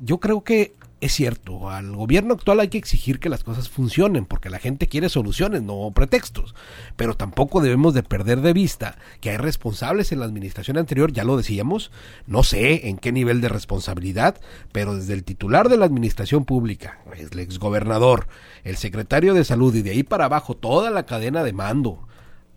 yo 0.00 0.18
creo 0.20 0.42
que 0.42 0.74
es 1.06 1.12
cierto, 1.12 1.70
al 1.70 1.94
gobierno 1.94 2.34
actual 2.34 2.60
hay 2.60 2.68
que 2.68 2.78
exigir 2.78 3.18
que 3.18 3.28
las 3.28 3.44
cosas 3.44 3.68
funcionen, 3.68 4.24
porque 4.24 4.50
la 4.50 4.58
gente 4.58 4.86
quiere 4.86 5.08
soluciones, 5.08 5.62
no 5.62 5.90
pretextos. 5.94 6.54
Pero 6.96 7.16
tampoco 7.16 7.60
debemos 7.60 7.94
de 7.94 8.02
perder 8.02 8.40
de 8.40 8.52
vista 8.52 8.96
que 9.20 9.30
hay 9.30 9.36
responsables 9.36 10.12
en 10.12 10.20
la 10.20 10.26
administración 10.26 10.78
anterior, 10.78 11.12
ya 11.12 11.24
lo 11.24 11.36
decíamos, 11.36 11.90
no 12.26 12.42
sé 12.42 12.88
en 12.88 12.98
qué 12.98 13.12
nivel 13.12 13.40
de 13.40 13.48
responsabilidad, 13.48 14.40
pero 14.72 14.94
desde 14.94 15.14
el 15.14 15.24
titular 15.24 15.68
de 15.68 15.76
la 15.76 15.86
administración 15.86 16.44
pública, 16.44 17.00
el 17.16 17.38
exgobernador, 17.38 18.28
el 18.64 18.76
secretario 18.76 19.34
de 19.34 19.44
salud 19.44 19.74
y 19.74 19.82
de 19.82 19.90
ahí 19.90 20.02
para 20.02 20.26
abajo 20.26 20.56
toda 20.56 20.90
la 20.90 21.06
cadena 21.06 21.42
de 21.42 21.52
mando, 21.52 22.06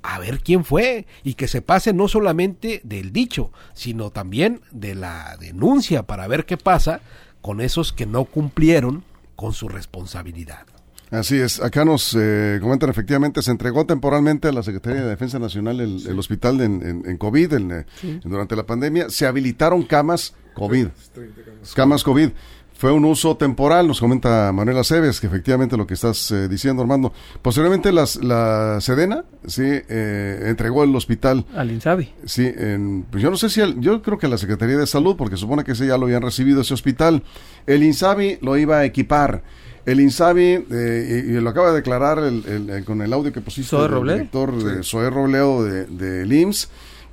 a 0.02 0.20
ver 0.20 0.40
quién 0.40 0.64
fue 0.64 1.08
y 1.24 1.34
que 1.34 1.48
se 1.48 1.62
pase 1.62 1.94
no 1.94 2.08
solamente 2.08 2.82
del 2.84 3.12
dicho, 3.12 3.52
sino 3.74 4.12
también 4.12 4.62
de 4.72 4.96
la 4.96 5.38
denuncia 5.38 6.04
para 6.04 6.28
ver 6.28 6.46
qué 6.46 6.58
pasa 6.58 7.02
con 7.42 7.62
esos 7.62 7.94
que 7.94 8.06
no 8.06 8.26
cumplieron 8.26 9.04
con 9.36 9.54
su 9.54 9.70
responsabilidad. 9.70 10.66
Así 11.12 11.40
es, 11.40 11.60
acá 11.60 11.86
nos 11.86 12.16
eh, 12.16 12.60
comentan 12.62 12.90
efectivamente, 12.92 13.42
se 13.42 13.50
entregó 13.50 13.86
temporalmente 13.86 14.48
a 14.48 14.52
la 14.52 14.62
Secretaría 14.62 15.02
de 15.02 15.10
Defensa 15.10 15.40
Nacional 15.40 15.80
el, 15.80 16.20
hospital 16.20 16.62
en, 16.62 17.18
COVID 17.18 17.54
eh, 17.54 17.86
durante 18.24 18.56
la 18.56 18.68
pandemia, 18.68 19.10
se 19.10 19.26
habilitaron 19.26 19.84
camas 19.84 20.36
COVID, 20.54 20.88
camas 21.74 22.04
COVID 22.04 22.30
fue 22.80 22.94
un 22.94 23.04
uso 23.04 23.36
temporal, 23.36 23.90
nos 23.90 24.00
comenta 24.00 24.54
Manuel 24.54 24.78
Aceves, 24.78 25.20
que 25.20 25.28
efectivamente 25.28 25.76
lo 25.76 25.86
que 25.86 25.96
estás 25.96 26.32
eh, 26.32 26.48
diciendo, 26.48 26.82
Armando. 26.82 27.12
Posteriormente 27.42 27.92
las, 27.92 28.16
la 28.24 28.80
Sedena, 28.80 29.26
sí, 29.46 29.64
eh, 29.66 30.46
entregó 30.46 30.86
el 30.86 30.96
hospital. 30.96 31.46
Al 31.58 31.72
INSABI. 31.72 32.10
Sí, 32.24 32.50
pues 33.12 33.22
yo 33.22 33.30
no 33.30 33.36
sé 33.36 33.50
si, 33.50 33.60
yo 33.80 34.02
creo 34.02 34.18
que 34.18 34.30
la 34.30 34.38
Secretaría 34.38 34.78
de 34.78 34.88
Salud, 34.88 35.18
porque 35.18 35.36
supone 35.36 35.66
que 35.66 35.74
ese 35.74 35.88
ya 35.88 35.98
lo 35.98 36.06
habían 36.06 36.22
recibido 36.22 36.62
ese 36.62 36.74
hospital. 36.74 37.22
El 37.68 37.84
INSABI 37.84 38.38
lo 38.42 38.56
iba 38.56 38.78
a 38.78 38.86
equipar. 38.86 39.44
El 39.86 40.00
INSABI, 40.00 40.66
eh, 40.72 41.26
y, 41.28 41.32
lo 41.34 41.50
acaba 41.50 41.72
de 41.72 41.76
declarar 41.76 42.20
el, 42.20 42.86
con 42.86 43.02
el 43.02 43.12
audio 43.12 43.34
que 43.34 43.42
pusiste 43.42 43.76
el 43.76 44.04
director 44.08 44.56
de 44.64 44.84
Zoé 44.84 45.10
Robleo 45.10 45.66
de, 45.66 45.84
de 45.86 46.34
IMSS, 46.34 46.70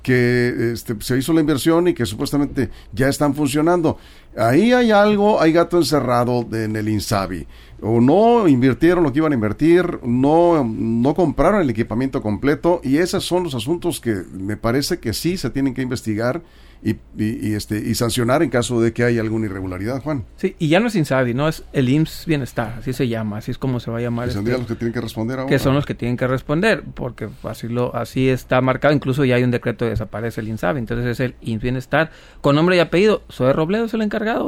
que 0.07 0.71
este, 0.71 0.95
se 1.01 1.17
hizo 1.17 1.33
la 1.33 1.41
inversión 1.41 1.89
y 1.89 1.93
que 1.93 2.05
supuestamente 2.05 2.69
ya 2.93 3.09
están 3.09 3.35
funcionando. 3.35 3.97
Ahí 4.37 4.71
hay 4.71 4.91
algo, 4.91 5.41
hay 5.41 5.51
gato 5.51 5.77
encerrado 5.77 6.47
en 6.51 6.75
el 6.75 6.89
Insabi. 6.89 7.47
O 7.81 8.01
no 8.01 8.47
invirtieron 8.47 9.03
lo 9.03 9.11
que 9.11 9.19
iban 9.19 9.31
a 9.31 9.35
invertir, 9.35 9.99
no, 10.03 10.63
no 10.63 11.13
compraron 11.13 11.61
el 11.61 11.69
equipamiento 11.69 12.21
completo 12.21 12.81
y 12.83 12.97
esos 12.97 13.23
son 13.23 13.43
los 13.43 13.53
asuntos 13.53 13.99
que 13.99 14.23
me 14.31 14.57
parece 14.57 14.99
que 14.99 15.13
sí 15.13 15.37
se 15.37 15.49
tienen 15.49 15.73
que 15.73 15.83
investigar 15.83 16.41
y, 16.83 16.95
y, 17.17 17.53
este, 17.53 17.77
y 17.77 17.95
sancionar 17.95 18.43
en 18.43 18.49
caso 18.49 18.79
de 18.81 18.93
que 18.93 19.03
haya 19.03 19.21
alguna 19.21 19.47
irregularidad, 19.47 20.01
Juan. 20.01 20.25
Sí, 20.37 20.55
y 20.59 20.69
ya 20.69 20.79
no 20.79 20.87
es 20.87 20.95
Insabi, 20.95 21.33
no 21.33 21.47
es 21.47 21.63
el 21.73 21.89
IMSS 21.89 22.25
Bienestar, 22.27 22.75
así 22.79 22.93
se 22.93 23.07
llama, 23.07 23.37
así 23.37 23.51
es 23.51 23.57
como 23.57 23.79
se 23.79 23.89
va 23.89 23.97
a 23.97 24.01
llamar. 24.01 24.29
Este, 24.29 24.41
los 24.41 24.67
que 24.67 24.75
tienen 24.75 24.93
que 24.93 25.01
responder 25.01 25.39
ahora. 25.39 25.49
Que 25.49 25.59
son 25.59 25.73
los 25.73 25.85
que 25.85 25.95
tienen 25.95 26.17
que 26.17 26.27
responder, 26.27 26.83
porque 26.93 27.29
así, 27.43 27.67
lo, 27.67 27.95
así 27.95 28.29
está 28.29 28.61
marcado, 28.61 28.93
incluso 28.93 29.25
ya 29.25 29.35
hay 29.35 29.43
un 29.43 29.51
decreto 29.51 29.85
de 29.85 29.91
desaparece 29.91 30.41
el 30.41 30.49
Insabi, 30.49 30.79
entonces 30.79 31.05
es 31.07 31.19
el 31.19 31.35
IMSS 31.41 31.63
Bienestar, 31.63 32.11
con 32.41 32.55
nombre 32.55 32.75
y 32.75 32.79
apellido, 32.79 33.23
Soy 33.29 33.51
Robledo 33.53 33.85
es 33.85 33.93
el 33.93 34.01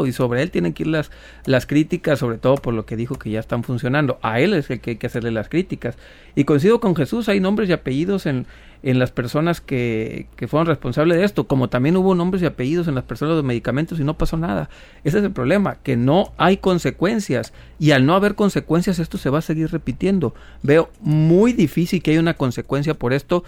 y 0.05 0.11
sobre 0.11 0.41
él 0.41 0.51
tienen 0.51 0.73
que 0.73 0.83
ir 0.83 0.87
las, 0.87 1.11
las 1.45 1.65
críticas, 1.65 2.19
sobre 2.19 2.37
todo 2.37 2.55
por 2.55 2.73
lo 2.73 2.85
que 2.85 2.95
dijo 2.95 3.15
que 3.15 3.29
ya 3.29 3.39
están 3.39 3.63
funcionando, 3.63 4.19
a 4.21 4.39
él 4.39 4.53
es 4.53 4.69
el 4.69 4.79
que 4.79 4.91
hay 4.91 4.97
que 4.97 5.07
hacerle 5.07 5.31
las 5.31 5.49
críticas. 5.49 5.97
Y 6.35 6.43
coincido 6.43 6.79
con 6.79 6.95
Jesús, 6.95 7.29
hay 7.29 7.39
nombres 7.39 7.69
y 7.69 7.73
apellidos 7.73 8.25
en 8.25 8.45
en 8.81 8.99
las 8.99 9.11
personas 9.11 9.59
que, 9.59 10.27
que 10.35 10.47
fueron 10.47 10.67
responsables 10.67 11.17
de 11.17 11.25
esto, 11.25 11.47
como 11.47 11.69
también 11.69 11.97
hubo 11.97 12.15
nombres 12.15 12.41
y 12.41 12.45
apellidos 12.45 12.87
en 12.87 12.95
las 12.95 13.03
personas 13.03 13.33
de 13.33 13.37
los 13.37 13.45
medicamentos 13.45 13.99
y 13.99 14.03
no 14.03 14.17
pasó 14.17 14.37
nada. 14.37 14.69
Ese 15.03 15.17
es 15.17 15.23
el 15.23 15.31
problema, 15.31 15.75
que 15.83 15.97
no 15.97 16.31
hay 16.37 16.57
consecuencias 16.57 17.53
y 17.77 17.91
al 17.91 18.05
no 18.05 18.15
haber 18.15 18.35
consecuencias 18.35 18.99
esto 18.99 19.17
se 19.17 19.29
va 19.29 19.39
a 19.39 19.43
seguir 19.43 19.71
repitiendo. 19.71 20.33
Veo 20.63 20.89
muy 21.01 21.51
difícil 21.53 22.01
que 22.01 22.11
haya 22.11 22.19
una 22.19 22.35
consecuencia 22.35 22.93
por 22.93 23.11
esto 23.11 23.43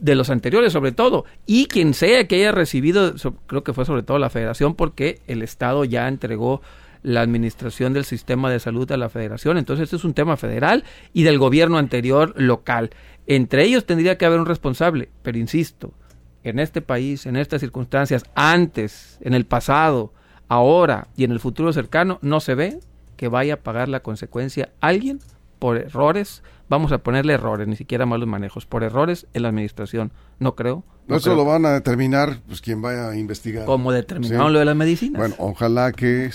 de 0.00 0.14
los 0.14 0.30
anteriores 0.30 0.72
sobre 0.72 0.92
todo 0.92 1.24
y 1.46 1.66
quien 1.66 1.94
sea 1.94 2.26
que 2.26 2.36
haya 2.36 2.52
recibido 2.52 3.14
creo 3.46 3.62
que 3.62 3.72
fue 3.72 3.84
sobre 3.84 4.02
todo 4.02 4.18
la 4.18 4.30
federación 4.30 4.74
porque 4.74 5.20
el 5.26 5.42
estado 5.42 5.84
ya 5.84 6.08
entregó 6.08 6.62
la 7.02 7.22
administración 7.22 7.92
del 7.92 8.04
sistema 8.04 8.50
de 8.50 8.60
salud 8.60 8.90
a 8.92 8.96
la 8.96 9.08
federación. 9.08 9.56
Entonces, 9.56 9.84
este 9.84 9.96
es 9.96 10.04
un 10.04 10.14
tema 10.14 10.36
federal 10.36 10.84
y 11.12 11.22
del 11.22 11.38
gobierno 11.38 11.78
anterior 11.78 12.34
local. 12.36 12.90
Entre 13.26 13.64
ellos 13.64 13.86
tendría 13.86 14.18
que 14.18 14.26
haber 14.26 14.40
un 14.40 14.46
responsable, 14.46 15.08
pero 15.22 15.38
insisto, 15.38 15.94
en 16.42 16.58
este 16.58 16.82
país, 16.82 17.26
en 17.26 17.36
estas 17.36 17.60
circunstancias, 17.60 18.24
antes, 18.34 19.18
en 19.20 19.34
el 19.34 19.46
pasado, 19.46 20.12
ahora 20.48 21.08
y 21.16 21.24
en 21.24 21.32
el 21.32 21.40
futuro 21.40 21.72
cercano, 21.72 22.18
no 22.22 22.40
se 22.40 22.54
ve 22.54 22.80
que 23.16 23.28
vaya 23.28 23.54
a 23.54 23.58
pagar 23.58 23.88
la 23.88 24.00
consecuencia 24.00 24.70
alguien 24.80 25.20
por 25.60 25.76
errores, 25.76 26.42
vamos 26.68 26.90
a 26.90 26.98
ponerle 26.98 27.34
errores, 27.34 27.68
ni 27.68 27.76
siquiera 27.76 28.06
malos 28.06 28.26
manejos, 28.26 28.66
por 28.66 28.82
errores 28.82 29.26
en 29.34 29.42
la 29.42 29.50
administración. 29.50 30.10
No 30.40 30.56
creo. 30.56 30.82
No 31.06 31.16
eso 31.16 31.34
lo 31.34 31.44
van 31.44 31.66
a 31.66 31.72
determinar 31.72 32.40
pues 32.46 32.60
quien 32.60 32.82
vaya 32.82 33.10
a 33.10 33.16
investigar. 33.16 33.66
Como 33.66 33.92
determinaron 33.92 34.52
lo 34.52 34.58
de 34.58 34.64
las 34.64 34.76
medicinas. 34.76 35.18
Bueno, 35.18 35.34
ojalá 35.38 35.92
que 35.92 36.30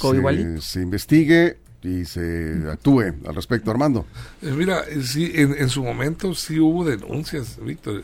se, 0.59 0.81
investigue 0.81 1.57
y 1.81 2.05
se 2.05 2.63
actúe 2.71 3.13
al 3.25 3.35
respecto, 3.35 3.71
Armando. 3.71 4.05
Eh, 4.41 4.51
mira, 4.51 4.81
eh, 4.81 5.01
sí, 5.01 5.31
en, 5.33 5.69
su 5.69 5.83
momento 5.83 6.33
sí 6.35 6.59
hubo 6.59 6.85
denuncias, 6.85 7.57
Víctor. 7.61 8.03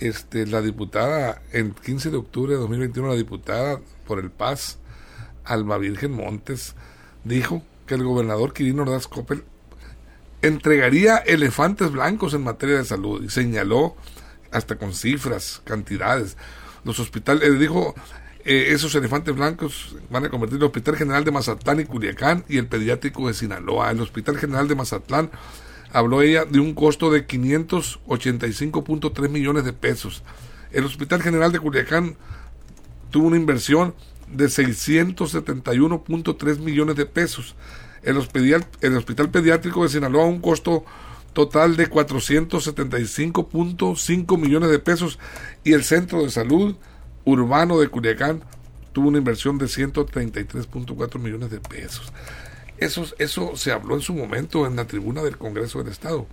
Este, 0.00 0.46
la 0.46 0.60
diputada, 0.60 1.40
en 1.52 1.72
15 1.72 2.10
de 2.10 2.16
octubre 2.16 2.52
de 2.54 2.58
2021, 2.58 3.08
la 3.08 3.14
diputada 3.14 3.80
por 4.06 4.18
el 4.18 4.30
Paz, 4.30 4.78
Alma 5.44 5.78
Virgen 5.78 6.12
Montes, 6.12 6.74
dijo 7.22 7.62
que 7.86 7.94
el 7.94 8.02
gobernador 8.02 8.52
Quirino 8.52 8.82
Ordaz 8.82 9.06
Coppel 9.06 9.44
entregaría 10.42 11.16
elefantes 11.16 11.90
blancos 11.92 12.34
en 12.34 12.42
materia 12.42 12.76
de 12.76 12.84
salud 12.84 13.24
y 13.24 13.30
señaló 13.30 13.96
hasta 14.50 14.76
con 14.76 14.92
cifras, 14.92 15.62
cantidades. 15.64 16.36
Los 16.84 16.98
hospitales, 16.98 17.48
eh, 17.48 17.52
dijo, 17.52 17.94
eh, 18.44 18.66
esos 18.70 18.92
elefantes 18.96 19.32
blancos 19.34 19.96
van 20.10 20.24
a 20.24 20.28
convertir 20.28 20.58
el 20.58 20.64
Hospital 20.64 20.96
General 20.96 21.24
de 21.24 21.30
Mazatlán 21.30 21.78
y 21.80 21.84
Culiacán 21.84 22.44
y 22.48 22.58
el 22.58 22.66
Pediátrico 22.66 23.28
de 23.28 23.34
Sinaloa. 23.34 23.92
El 23.92 24.00
Hospital 24.00 24.36
General 24.36 24.66
de 24.66 24.74
Mazatlán 24.74 25.30
habló 25.92 26.22
ella 26.22 26.44
de 26.44 26.58
un 26.58 26.74
costo 26.74 27.12
de 27.12 27.24
585.3 27.26 29.28
millones 29.28 29.64
de 29.64 29.72
pesos. 29.72 30.24
El 30.72 30.84
Hospital 30.84 31.22
General 31.22 31.52
de 31.52 31.60
Culiacán 31.60 32.16
tuvo 33.10 33.28
una 33.28 33.36
inversión 33.36 33.94
de 34.26 34.46
671.3 34.46 36.58
millones 36.58 36.96
de 36.96 37.06
pesos 37.06 37.54
el 38.02 38.16
hospital, 38.16 38.66
el 38.80 38.96
hospital 38.96 39.30
pediátrico 39.30 39.82
de 39.82 39.88
Sinaloa 39.88 40.24
un 40.24 40.40
costo 40.40 40.84
total 41.32 41.76
de 41.76 41.88
475.5 41.88 44.38
millones 44.38 44.70
de 44.70 44.78
pesos 44.78 45.18
y 45.64 45.72
el 45.72 45.82
centro 45.84 46.22
de 46.22 46.30
salud 46.30 46.76
urbano 47.24 47.78
de 47.78 47.88
Culiacán 47.88 48.42
tuvo 48.92 49.08
una 49.08 49.18
inversión 49.18 49.58
de 49.58 49.66
133.4 49.66 51.18
millones 51.18 51.50
de 51.50 51.60
pesos. 51.60 52.12
Eso, 52.78 53.04
eso 53.18 53.56
se 53.56 53.72
habló 53.72 53.94
en 53.94 54.02
su 54.02 54.14
momento 54.14 54.66
en 54.66 54.76
la 54.76 54.86
tribuna 54.86 55.22
del 55.22 55.38
Congreso 55.38 55.78
del 55.78 55.88
Estado. 55.92 56.26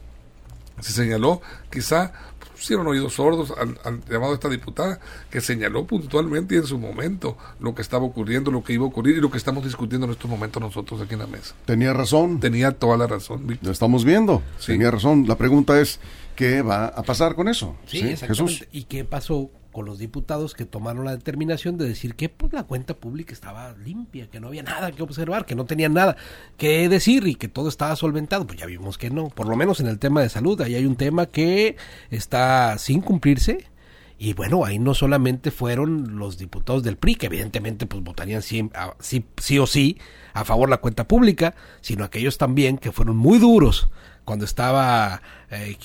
Se 0.80 0.92
señaló 0.92 1.42
quizá 1.72 2.12
pusieron 2.60 2.86
oídos 2.88 3.14
sordos 3.14 3.54
al, 3.58 4.02
llamado 4.10 4.32
de 4.32 4.36
esta 4.36 4.50
diputada, 4.50 5.00
que 5.30 5.40
señaló 5.40 5.86
puntualmente 5.86 6.56
y 6.56 6.58
en 6.58 6.66
su 6.66 6.78
momento 6.78 7.38
lo 7.60 7.74
que 7.74 7.82
estaba 7.82 8.04
ocurriendo, 8.04 8.52
lo 8.52 8.64
que 8.64 8.74
iba 8.74 8.84
a 8.84 8.88
ocurrir 8.88 9.18
y 9.18 9.22
lo 9.22 9.32
que 9.32 9.38
estamos 9.38 9.64
discutiendo 9.64 10.06
en 10.06 10.12
estos 10.12 10.30
momentos 10.30 10.62
nosotros 10.62 11.02
aquí 11.02 11.14
en 11.14 11.20
la 11.20 11.28
mesa. 11.28 11.56
Tenía 11.66 11.94
razón. 11.94 12.40
Tenía 12.40 12.72
toda 12.72 12.98
la 12.98 13.08
razón, 13.08 13.58
Lo 13.62 13.72
estamos 13.72 14.04
viendo. 14.04 14.44
Tenía 14.66 14.92
razón. 14.92 15.26
La 15.28 15.38
pregunta 15.38 15.80
es, 15.80 16.00
¿qué 16.36 16.62
va 16.62 16.88
a 16.88 17.04
pasar 17.04 17.36
con 17.36 17.48
eso? 17.48 17.76
Sí, 17.88 18.16
Jesús. 18.18 18.66
¿Y 18.72 18.84
qué 18.84 19.06
pasó 19.06 19.50
con 19.72 19.86
los 19.86 20.00
diputados 20.00 20.54
que 20.54 20.66
tomaron 20.66 21.06
la 21.06 21.12
determinación 21.12 21.78
de 21.78 21.88
decir 21.88 22.16
que 22.16 22.30
pues, 22.30 22.52
la 22.54 22.64
cuenta 22.64 22.96
pública 22.96 23.34
estaba 23.34 23.76
limpia, 23.78 24.30
que 24.30 24.40
no 24.40 24.48
había 24.48 24.64
nada 24.64 24.92
que 24.92 25.04
observar, 25.04 25.46
que 25.46 25.56
no 25.56 25.66
tenían 25.66 25.94
nada 25.94 26.18
que 26.58 26.90
decir 26.90 27.28
y 27.28 27.36
que 27.36 27.48
todo 27.48 27.70
estaba 27.70 27.96
solventado. 27.96 28.48
Pues 28.48 28.60
ya 28.60 28.66
vimos 28.66 28.98
que 28.98 29.10
no, 29.10 29.30
por 29.30 29.48
lo 29.48 29.56
menos 29.56 29.80
en 29.80 29.88
el 29.88 30.00
tema 30.00 30.22
de 30.22 30.30
salud, 30.30 30.60
ahí 30.62 30.76
hay 30.76 30.86
un 30.86 30.96
tema 30.96 31.28
que 31.28 31.78
está 32.10 32.78
sin 32.78 33.02
cumplirse. 33.02 33.66
Y 34.22 34.34
bueno, 34.34 34.66
ahí 34.66 34.80
no 34.80 34.94
solamente 34.94 35.50
fueron 35.50 36.18
los 36.18 36.38
diputados 36.38 36.84
del 36.84 36.98
PRI, 36.98 37.16
que 37.16 37.28
evidentemente 37.28 37.86
pues 37.86 38.04
votarían 38.04 38.42
sí, 38.42 38.70
sí, 39.00 39.26
sí 39.38 39.60
o 39.60 39.66
sí 39.66 39.98
a 40.34 40.44
favor 40.44 40.68
de 40.68 40.72
la 40.72 40.82
cuenta 40.82 41.08
pública, 41.08 41.56
sino 41.80 42.04
aquellos 42.04 42.38
también 42.38 42.78
que 42.78 42.92
fueron 42.92 43.16
muy 43.16 43.40
duros 43.40 43.90
cuando 44.26 44.46
estaba 44.46 45.22
eh, 45.52 45.76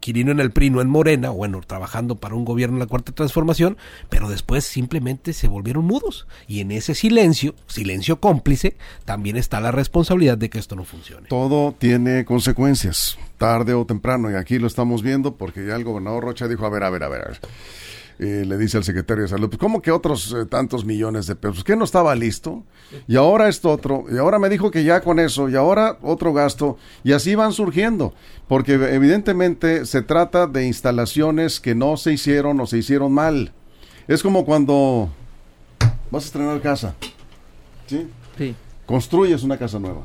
Quirino 0.00 0.32
en 0.32 0.40
el 0.40 0.50
PRI, 0.50 0.70
no 0.70 0.80
en 0.80 0.88
Morena, 0.88 1.30
bueno, 1.30 1.60
trabajando 1.66 2.16
para 2.16 2.34
un 2.34 2.44
gobierno 2.44 2.76
en 2.76 2.80
la 2.80 2.86
Cuarta 2.86 3.12
Transformación, 3.12 3.76
pero 4.08 4.28
después 4.28 4.64
simplemente 4.64 5.32
se 5.32 5.48
volvieron 5.48 5.84
mudos. 5.84 6.26
Y 6.46 6.60
en 6.60 6.70
ese 6.70 6.94
silencio, 6.94 7.54
silencio 7.66 8.20
cómplice, 8.20 8.76
también 9.04 9.36
está 9.36 9.60
la 9.60 9.72
responsabilidad 9.72 10.38
de 10.38 10.50
que 10.50 10.58
esto 10.58 10.76
no 10.76 10.84
funcione. 10.84 11.28
Todo 11.28 11.72
tiene 11.78 12.24
consecuencias, 12.24 13.18
tarde 13.38 13.74
o 13.74 13.84
temprano, 13.84 14.30
y 14.30 14.34
aquí 14.34 14.58
lo 14.58 14.66
estamos 14.66 15.02
viendo 15.02 15.36
porque 15.36 15.66
ya 15.66 15.76
el 15.76 15.84
gobernador 15.84 16.24
Rocha 16.24 16.48
dijo, 16.48 16.64
a 16.66 16.70
ver, 16.70 16.84
a 16.84 16.90
ver, 16.90 17.04
a 17.04 17.08
ver. 17.08 17.40
Eh, 18.22 18.44
le 18.46 18.58
dice 18.58 18.76
al 18.76 18.84
secretario 18.84 19.22
de 19.22 19.28
salud, 19.28 19.48
pues 19.48 19.58
¿cómo 19.58 19.80
que 19.80 19.90
otros 19.90 20.34
eh, 20.34 20.44
tantos 20.44 20.84
millones 20.84 21.26
de 21.26 21.36
pesos? 21.36 21.64
¿Qué 21.64 21.74
no 21.74 21.84
estaba 21.84 22.14
listo? 22.14 22.64
Y 23.08 23.16
ahora 23.16 23.48
esto 23.48 23.70
otro, 23.70 24.04
y 24.12 24.18
ahora 24.18 24.38
me 24.38 24.50
dijo 24.50 24.70
que 24.70 24.84
ya 24.84 25.00
con 25.00 25.18
eso, 25.18 25.48
y 25.48 25.56
ahora 25.56 25.96
otro 26.02 26.34
gasto, 26.34 26.76
y 27.02 27.12
así 27.12 27.34
van 27.34 27.54
surgiendo, 27.54 28.12
porque 28.46 28.74
evidentemente 28.74 29.86
se 29.86 30.02
trata 30.02 30.46
de 30.46 30.66
instalaciones 30.66 31.60
que 31.60 31.74
no 31.74 31.96
se 31.96 32.12
hicieron 32.12 32.60
o 32.60 32.66
se 32.66 32.76
hicieron 32.76 33.10
mal. 33.10 33.54
Es 34.06 34.22
como 34.22 34.44
cuando 34.44 35.08
vas 36.10 36.24
a 36.24 36.26
estrenar 36.26 36.60
casa, 36.60 36.94
¿sí? 37.86 38.06
Sí. 38.36 38.54
Construyes 38.84 39.44
una 39.44 39.56
casa 39.56 39.78
nueva. 39.78 40.02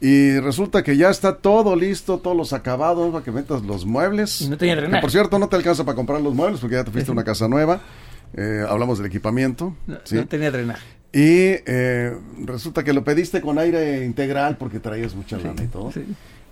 Y 0.00 0.38
resulta 0.40 0.82
que 0.82 0.96
ya 0.96 1.08
está 1.08 1.36
todo 1.38 1.74
listo, 1.74 2.18
todos 2.18 2.36
los 2.36 2.52
acabados 2.52 3.10
para 3.12 3.24
que 3.24 3.32
metas 3.32 3.62
los 3.62 3.86
muebles. 3.86 4.42
Y 4.42 4.48
no 4.50 4.58
tenía 4.58 4.76
Que, 4.76 4.98
por 5.00 5.10
cierto, 5.10 5.38
no 5.38 5.48
te 5.48 5.56
alcanza 5.56 5.84
para 5.84 5.96
comprar 5.96 6.20
los 6.20 6.34
muebles 6.34 6.60
porque 6.60 6.76
ya 6.76 6.84
te 6.84 6.90
fuiste 6.90 7.10
a 7.10 7.14
una 7.14 7.24
casa 7.24 7.48
nueva. 7.48 7.80
Eh, 8.36 8.64
hablamos 8.68 8.98
del 8.98 9.06
equipamiento. 9.06 9.74
No, 9.86 9.96
¿sí? 10.04 10.16
no 10.16 10.26
tenía 10.26 10.50
drenaje. 10.50 10.84
Y 11.12 11.62
eh, 11.66 12.14
resulta 12.44 12.84
que 12.84 12.92
lo 12.92 13.02
pediste 13.04 13.40
con 13.40 13.58
aire 13.58 14.04
integral 14.04 14.58
porque 14.58 14.80
traías 14.80 15.14
mucha 15.14 15.38
lana 15.38 15.62
y 15.62 15.68
todo. 15.68 15.90
Sí. 15.92 16.04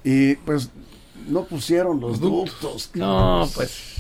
Y 0.05 0.37
pues 0.37 0.71
no 1.29 1.45
pusieron 1.45 2.01
los 2.01 2.13
Los 2.13 2.21
ductos. 2.21 2.61
ductos. 2.63 2.91
No, 2.95 3.47
pues. 3.55 3.95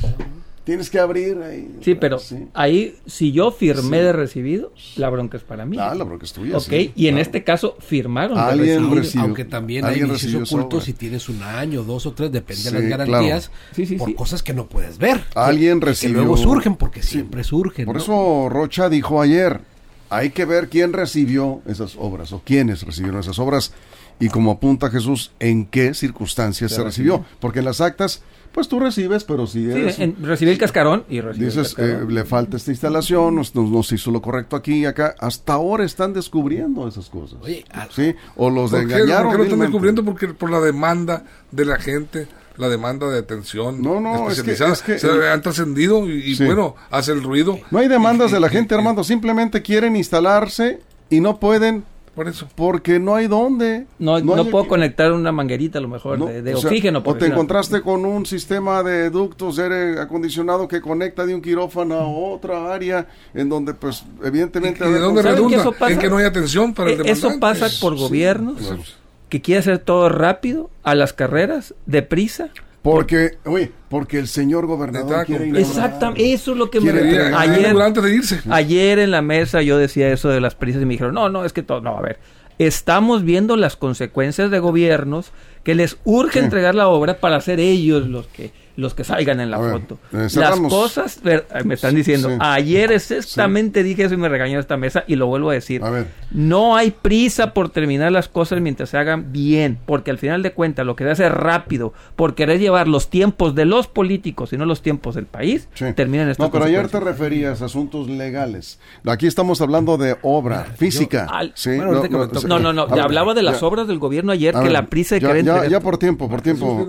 Tienes 0.65 0.89
que 0.89 0.99
abrir 0.99 1.37
ahí. 1.43 1.77
Sí, 1.83 1.95
pero 1.95 2.19
Sí. 2.19 2.49
ahí, 2.55 2.97
si 3.05 3.33
yo 3.33 3.51
firmé 3.51 3.99
Sí. 3.99 4.03
de 4.05 4.13
recibido, 4.15 4.73
la 4.97 5.11
bronca 5.11 5.37
es 5.37 5.43
para 5.43 5.67
mí. 5.67 5.77
Ah, 5.79 5.95
la 5.95 6.05
bronca 6.05 6.25
es 6.25 6.33
tuya. 6.33 6.57
ok, 6.57 6.63
sí, 6.63 6.93
y 6.97 7.09
en 7.09 7.15
claro. 7.17 7.23
este 7.23 7.45
caso 7.45 7.77
firmaron 7.81 8.37
de 8.37 8.41
Alguien 8.43 8.77
recibido. 8.77 8.95
recibió. 8.95 9.23
Aunque 9.25 9.45
también 9.45 9.85
hay 9.85 10.01
recibió 10.03 10.43
ocultos 10.43 10.85
si 10.85 10.95
tienes 10.95 11.29
un 11.29 11.43
año, 11.43 11.83
dos 11.85 12.07
o 12.07 12.13
tres, 12.15 12.33
depende 12.33 12.63
Sí, 12.63 12.71
de 12.73 12.81
las 12.81 12.89
garantías, 12.89 13.51
Sí, 13.73 13.85
sí, 13.85 13.97
por 13.97 14.09
sí. 14.09 14.15
cosas 14.15 14.43
que 14.43 14.55
no 14.55 14.67
puedes 14.67 14.97
ver. 14.97 15.21
Alguien 15.35 15.81
Que 15.81 15.87
recibió. 15.87 16.19
luego 16.21 16.37
surgen, 16.39 16.77
porque 16.77 17.03
Sí. 17.03 17.09
siempre 17.11 17.45
surgen. 17.45 17.85
Por 17.85 17.97
¿no? 17.97 18.01
eso 18.01 18.49
Rocha 18.49 18.89
dijo 18.89 19.21
ayer, 19.21 19.61
hay 20.09 20.31
que 20.31 20.47
ver 20.47 20.71
quién 20.71 20.95
recibió 20.95 21.61
esas 21.67 21.95
obras 21.99 22.33
o 22.33 22.41
quiénes 22.43 22.83
recibieron 22.85 23.21
esas 23.21 23.39
obras 23.39 23.75
y 24.19 24.29
como 24.29 24.53
apunta 24.53 24.89
Jesús, 24.91 25.33
en 25.41 25.67
qué 25.67 25.93
circunstancias 25.93 26.73
se, 26.73 26.83
recibió. 26.83 27.23
Porque 27.41 27.59
en 27.59 27.65
las 27.67 27.81
actas, 27.83 28.23
pues 28.55 28.69
tú 28.69 28.79
recibes, 28.81 29.25
pero 29.25 29.47
si 29.47 29.65
Sí, 29.65 29.71
eres... 29.73 29.99
en- 29.99 30.17
recibí 30.23 30.53
el 30.53 30.59
cascarón 30.59 31.05
y 31.11 31.21
recibí 31.21 31.47
Dices, 31.47 31.75
el 31.77 31.91
eh, 31.91 31.99
le 32.09 32.25
falta 32.25 32.57
esta 32.57 32.71
instalación, 32.71 33.35
nos, 33.35 33.55
nos- 33.55 33.93
hizo 33.93 34.11
lo 34.13 34.23
correcto 34.23 34.55
aquí 34.57 34.75
y 34.77 34.85
acá. 34.87 35.15
Hasta 35.19 35.55
ahora 35.55 35.85
están 35.85 36.13
descubriendo 36.13 36.87
esas 36.89 37.11
cosas. 37.11 37.39
Oye, 37.43 37.65
ah, 37.73 37.89
¿Sí? 37.91 38.15
O 38.37 38.49
los 38.49 38.71
¿Por 38.71 38.87
qué, 38.87 38.95
engañaron. 38.95 39.25
por 39.25 39.33
qué 39.33 39.39
lo 39.39 39.45
están 39.45 39.61
descubriendo? 39.61 40.05
Porque 40.05 40.29
por 40.29 40.51
la 40.51 40.61
demanda 40.61 41.25
de 41.51 41.65
la 41.65 41.79
gente, 41.79 42.29
la 42.57 42.69
demanda 42.69 43.11
de 43.11 43.19
atención 43.19 43.83
No, 43.83 44.01
no, 44.01 44.15
es 44.31 44.41
que- 44.43 44.53
especializada, 44.53 44.73
es 44.73 44.83
que- 44.83 44.99
se 45.01 45.29
han 45.29 45.43
trascendido 45.43 46.09
y, 46.09 46.13
y 46.31 46.37
Sí. 46.37 46.45
bueno, 46.45 46.77
hace 46.91 47.11
el 47.11 47.23
ruido. 47.23 47.59
No 47.73 47.81
hay 47.81 47.89
demandas 47.89 48.31
Y- 48.31 48.35
de 48.35 48.41
la 48.41 48.47
y- 48.47 48.51
gente, 48.51 48.75
y- 48.75 48.79
Armando. 48.79 49.03
Simplemente 49.03 49.61
quieren 49.63 49.97
instalarse 49.97 50.81
y 51.11 51.21
no 51.21 51.41
pueden 51.41 51.85
Por 52.15 52.29
eso. 52.29 52.49
porque 52.55 52.99
no 53.01 53.15
hay 53.17 53.27
dónde. 53.27 53.87
No, 53.99 54.19
no, 54.21 54.35
hay 54.37 54.45
puedo 54.45 54.61
aquí- 54.65 54.69
conectar 54.69 55.13
una 55.13 55.33
manguerita 55.33 55.79
a 55.79 55.83
lo 55.83 55.89
mejor 55.89 56.19
No, 56.19 56.27
de, 56.27 56.43
de 56.43 56.55
o 56.55 56.59
sea, 56.59 56.71
oxígeno. 56.71 57.03
por 57.03 57.17
o 57.17 57.19
te 57.19 57.27
encontraste 57.27 57.81
con 57.83 58.05
un 58.07 58.25
sistema 58.27 58.83
de 58.83 59.11
ductos 59.11 59.57
de 59.57 59.63
aire 59.65 60.01
acondicionado 60.01 60.69
que 60.69 60.81
conecta 60.81 61.27
de 61.27 61.35
un 61.35 61.43
quirófano 61.43 61.95
a 61.95 62.07
otra 62.07 62.73
área 62.73 63.07
en 63.35 63.49
donde 63.49 63.75
pues 63.75 64.05
¿Y, 64.23 64.27
evidentemente 64.29 64.89
y 64.89 64.93
de 64.93 64.99
dónde 64.99 65.23
¿Saben 65.23 65.37
que 65.37 65.41
redunda? 65.43 65.61
eso 65.61 65.73
pasa? 65.73 65.93
En 65.93 65.99
que 65.99 66.09
no 66.09 66.17
hay 66.19 66.25
atención 66.25 66.73
para 66.75 66.91
el 66.93 67.01
Eh, 67.01 67.11
Eso 67.11 67.29
demandante. 67.29 67.61
pasa 67.61 67.81
por 67.81 67.97
gobiernos 67.97 68.55
Pues, 68.63 68.95
que 69.29 69.41
quiere 69.41 69.59
hacer 69.61 69.79
todo 69.81 70.09
rápido, 70.09 70.71
a 70.85 70.95
las 70.95 71.13
carreras, 71.13 71.75
deprisa. 71.87 72.51
Porque 72.85 73.39
oye 73.47 73.73
porque 73.89 74.19
el 74.19 74.29
señor 74.29 74.67
gobernador 74.67 75.25
quiere. 75.25 75.49
Exactamente, 75.59 76.35
eso 76.35 76.53
es 76.53 76.59
lo 76.59 76.71
que 76.71 76.81
me 76.81 76.93
quería 76.93 77.41
ayer, 77.41 77.75
antes 77.81 78.03
de 78.05 78.15
irse. 78.15 78.41
ayer 78.51 78.99
en 78.99 79.11
la 79.11 79.23
mesa 79.23 79.63
yo 79.63 79.79
decía 79.79 80.11
eso 80.13 80.29
de 80.29 80.41
las 80.43 80.55
prisas 80.55 80.83
y 80.83 80.85
me 80.85 80.93
dijeron, 80.93 81.15
no, 81.15 81.31
no, 81.31 81.47
es 81.47 81.55
que 81.55 81.63
todo, 81.63 81.81
no, 81.81 81.97
a 81.97 82.03
ver, 82.03 82.19
estamos 82.59 83.25
viendo 83.25 83.57
las 83.57 83.77
consecuencias 83.77 84.51
de 84.51 84.59
gobiernos 84.59 85.33
que 85.63 85.75
les 85.75 85.97
urge 86.05 86.41
Sí. 86.41 86.45
entregar 86.45 86.75
la 86.75 86.89
obra 86.89 87.15
para 87.21 87.41
ser 87.41 87.59
ellos 87.59 88.07
los 88.07 88.27
que 88.27 88.53
los 88.77 88.95
que 88.95 89.05
salgan 89.05 89.41
en 89.41 89.51
la 89.51 89.59
ver, 89.59 89.73
foto. 89.73 89.99
eh, 90.13 90.27
Las 90.35 90.59
cosas, 90.61 91.21
ver, 91.23 91.47
eh, 91.55 91.63
me 91.65 91.75
están 91.75 91.95
diciendo, 91.95 92.29
Sí. 92.29 92.37
ayer 92.41 92.91
exactamente 92.93 93.83
dije 93.83 94.05
eso 94.05 94.15
y 94.15 94.17
me 94.17 94.29
regañó 94.29 94.59
esta 94.59 94.77
mesa 94.77 95.05
y 95.07 95.17
lo 95.17 95.27
vuelvo 95.27 95.51
a 95.51 95.55
decir. 95.55 95.83
A 95.85 95.91
ver. 95.91 96.09
No 96.33 96.77
hay 96.77 96.91
prisa 96.91 97.55
por 97.55 97.69
terminar 97.69 98.11
las 98.13 98.29
cosas 98.29 98.61
mientras 98.61 98.91
se 98.91 98.99
hagan 98.99 99.33
bien, 99.33 99.79
porque 99.87 100.11
al 100.11 100.19
final 100.19 100.43
de 100.43 100.53
cuentas 100.53 100.85
lo 100.85 100.97
que 100.97 101.05
se 101.05 101.11
hace 101.11 101.29
rápido 101.29 101.93
por 102.17 102.35
querer 102.35 102.59
llevar 102.59 102.89
los 102.89 103.11
tiempos 103.11 103.55
de 103.55 103.65
los 103.65 103.87
políticos 103.87 104.53
y 104.53 104.57
no 104.57 104.65
los 104.67 104.83
tiempos 104.83 105.15
del 105.15 105.27
país, 105.27 105.69
Sí. 105.75 105.87
terminan 105.95 106.29
estas 106.29 106.45
No, 106.47 106.51
pero 106.53 106.65
ayer 106.65 106.89
te 106.89 106.99
referías 107.01 107.63
a 107.63 107.67
asuntos 107.67 108.09
legales. 108.09 108.81
Aquí 109.07 109.27
estamos 109.27 109.61
hablando 109.61 109.97
de 109.97 110.17
obra 110.23 110.65
física. 110.77 111.27
al- 111.31 111.55
Bueno, 111.65 112.03
No, 112.49 112.59
no, 112.59 112.73
no, 112.73 112.83
a 112.83 112.87
ver, 112.87 113.01
hablaba 113.01 113.35
de 113.35 113.43
las 113.43 113.61
ya. 113.61 113.67
obras 113.67 113.87
del 113.87 113.99
gobierno 113.99 114.33
ayer 114.33 114.53
que 114.55 114.61
ver, 114.61 114.73
la 114.73 114.87
prisa 114.87 115.15
de 115.15 115.21
ya, 115.21 115.29
querer 115.29 115.45
ya, 115.45 115.67
ya 115.67 115.81
por 115.81 115.99
tiempo, 115.99 116.29
por 116.29 116.41
tiempo. 116.43 116.89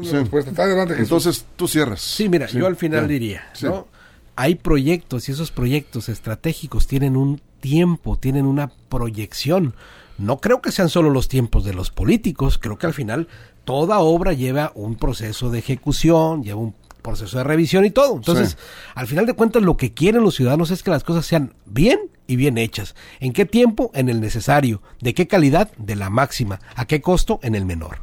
Entonces 0.97 1.45
tú 1.55 1.67
cierras. 1.75 2.01
Sí, 2.01 2.29
mira, 2.29 2.47
yo 2.47 2.65
al 2.67 2.75
final 2.75 3.01
ya. 3.03 3.07
diría. 3.07 3.43
¿no? 3.61 3.87
Hay 4.35 4.55
proyectos 4.55 5.29
y 5.29 5.31
esos 5.31 5.51
proyectos 5.51 6.09
estratégicos 6.09 6.87
tienen 6.87 7.15
un 7.15 7.41
tiempo, 7.61 8.17
tienen 8.17 8.45
una 8.45 8.71
proyección. 8.89 9.75
No 10.17 10.39
creo 10.39 10.61
que 10.61 10.71
sean 10.71 10.89
solo 10.89 11.09
los 11.09 11.27
tiempos 11.27 11.63
de 11.65 11.73
los 11.73 11.91
políticos, 11.91 12.57
creo 12.57 12.77
que 12.77 12.85
al 12.87 12.93
final 12.93 13.27
toda 13.65 13.99
obra 13.99 14.33
lleva 14.33 14.71
un 14.75 14.95
proceso 14.95 15.49
de 15.51 15.59
ejecución, 15.59 16.43
lleva 16.43 16.59
un 16.59 16.75
proceso 17.01 17.37
de 17.37 17.43
revisión 17.43 17.85
y 17.85 17.91
todo. 17.91 18.15
Entonces, 18.15 18.51
Sí. 18.51 18.55
al 18.95 19.07
final 19.07 19.25
de 19.25 19.33
cuentas 19.33 19.61
lo 19.61 19.77
que 19.77 19.93
quieren 19.93 20.23
los 20.23 20.35
ciudadanos 20.35 20.71
es 20.71 20.83
que 20.83 20.89
las 20.91 21.03
cosas 21.03 21.25
sean 21.25 21.53
bien 21.65 21.99
y 22.27 22.35
bien 22.35 22.57
hechas. 22.57 22.95
¿En 23.19 23.31
qué 23.33 23.45
tiempo? 23.45 23.91
En 23.93 24.09
el 24.09 24.19
necesario. 24.21 24.81
¿De 25.01 25.13
qué 25.13 25.27
calidad? 25.27 25.71
De 25.77 25.95
la 25.95 26.09
máxima. 26.09 26.59
¿A 26.75 26.85
qué 26.85 27.01
costo? 27.01 27.39
En 27.43 27.53
el 27.55 27.65
menor. 27.65 27.99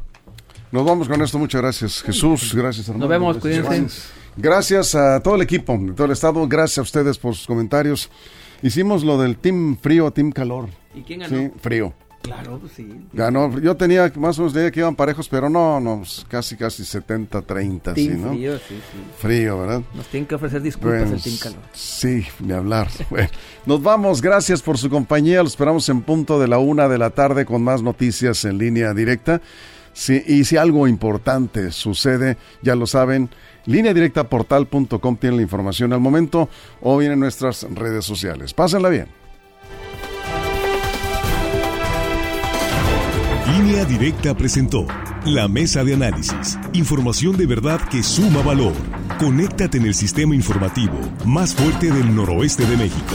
Nos 0.73 0.87
vamos 0.87 1.07
con 1.07 1.21
esto. 1.21 1.39
Muchas 1.39 1.61
gracias, 1.61 2.03
Jesús. 2.03 2.55
Gracias, 2.55 2.89
Armando. 2.89 3.07
Nos 3.07 3.11
vemos, 3.11 3.37
Gracias, 3.43 3.67
cuídense. 3.67 4.03
Gracias 4.37 4.95
a 4.95 5.23
todo 5.23 5.35
el 5.35 5.43
equipo 5.43 5.77
de 5.79 5.93
todo 5.93 6.07
el 6.07 6.13
estado. 6.13 6.49
Gracias 6.49 6.79
a 6.79 6.83
ustedes 6.83 7.19
por 7.19 7.35
sus 7.35 7.47
comentarios. 7.47 8.11
Hicimos 8.63 9.05
lo 9.05 9.21
del 9.21 9.37
team 9.37 9.77
frío, 9.77 10.11
team 10.11 10.33
calor. 10.33 10.71
¿Y 10.95 11.03
quién 11.03 11.21
ganó? 11.21 11.37
Sí, 11.37 11.51
frío. 11.61 11.93
Claro, 12.23 12.59
pues 12.59 12.73
sí. 12.73 12.89
Ganó. 13.13 13.59
Yo 13.59 13.77
tenía 13.77 14.11
más 14.15 14.39
o 14.39 14.43
menos 14.43 14.55
de 14.55 14.71
que 14.71 14.81
iban 14.81 14.95
parejos, 14.97 15.29
pero 15.29 15.51
no, 15.51 15.81
no, 15.81 15.99
pues, 15.99 16.25
casi, 16.29 16.57
casi 16.57 16.85
70-30, 16.85 17.95
sí, 17.95 18.09
Team 18.09 18.23
¿no? 18.23 18.29
frío, 18.31 18.59
sí, 18.59 18.77
sí. 18.77 18.99
Frío, 19.19 19.59
¿verdad? 19.59 19.83
Nos 19.93 20.07
tienen 20.07 20.27
que 20.27 20.37
ofrecer 20.37 20.63
disculpas 20.63 21.01
Bueno, 21.01 21.17
el 21.17 21.23
Team 21.23 21.37
Calor. 21.37 21.61
Sí, 21.75 22.25
ni 22.41 22.53
hablar. 22.53 22.89
Bueno, 23.11 23.29
nos 23.67 23.83
vamos. 23.83 24.23
Gracias 24.23 24.63
por 24.63 24.79
su 24.79 24.89
compañía. 24.89 25.43
Los 25.43 25.53
esperamos 25.53 25.87
en 25.91 26.01
punto 26.01 26.41
de 26.41 26.49
la 26.49 26.59
una 26.59 26.89
de 26.89 26.97
la 26.97 27.11
tarde 27.11 27.45
con 27.45 27.63
más 27.63 27.83
noticias 27.83 28.45
en 28.47 28.57
línea 28.57 28.95
directa. 28.95 29.43
Y 30.27 30.45
si 30.45 30.57
algo 30.57 30.89
importante 30.89 31.71
sucede, 31.71 32.39
ya 32.63 32.75
lo 32.75 32.87
saben, 32.87 33.31
línea 33.67 33.93
directa 33.93 34.29
portal.com 34.29 35.17
tiene 35.17 35.37
la 35.37 35.43
información 35.43 35.93
al 35.93 36.01
momento 36.01 36.49
o 36.81 36.97
bien 36.99 37.13
en 37.13 37.21
nuestras 37.21 37.67
redes 37.75 38.05
sociales. 38.05 38.55
Pásenla 38.55 38.89
bien. 38.89 39.23
Línea 43.59 43.85
Directa 43.85 44.35
presentó 44.35 44.87
la 45.25 45.47
mesa 45.47 45.85
de 45.85 45.95
análisis. 45.95 46.59
Información 46.73 47.37
de 47.37 47.47
verdad 47.47 47.81
que 47.91 48.03
suma 48.03 48.43
valor. 48.43 48.73
Conéctate 49.19 49.79
en 49.79 49.87
el 49.87 49.95
sistema 49.95 50.35
informativo 50.35 50.99
más 51.25 51.55
fuerte 51.55 51.91
del 51.91 52.15
noroeste 52.15 52.67
de 52.67 52.77
México. 52.77 53.15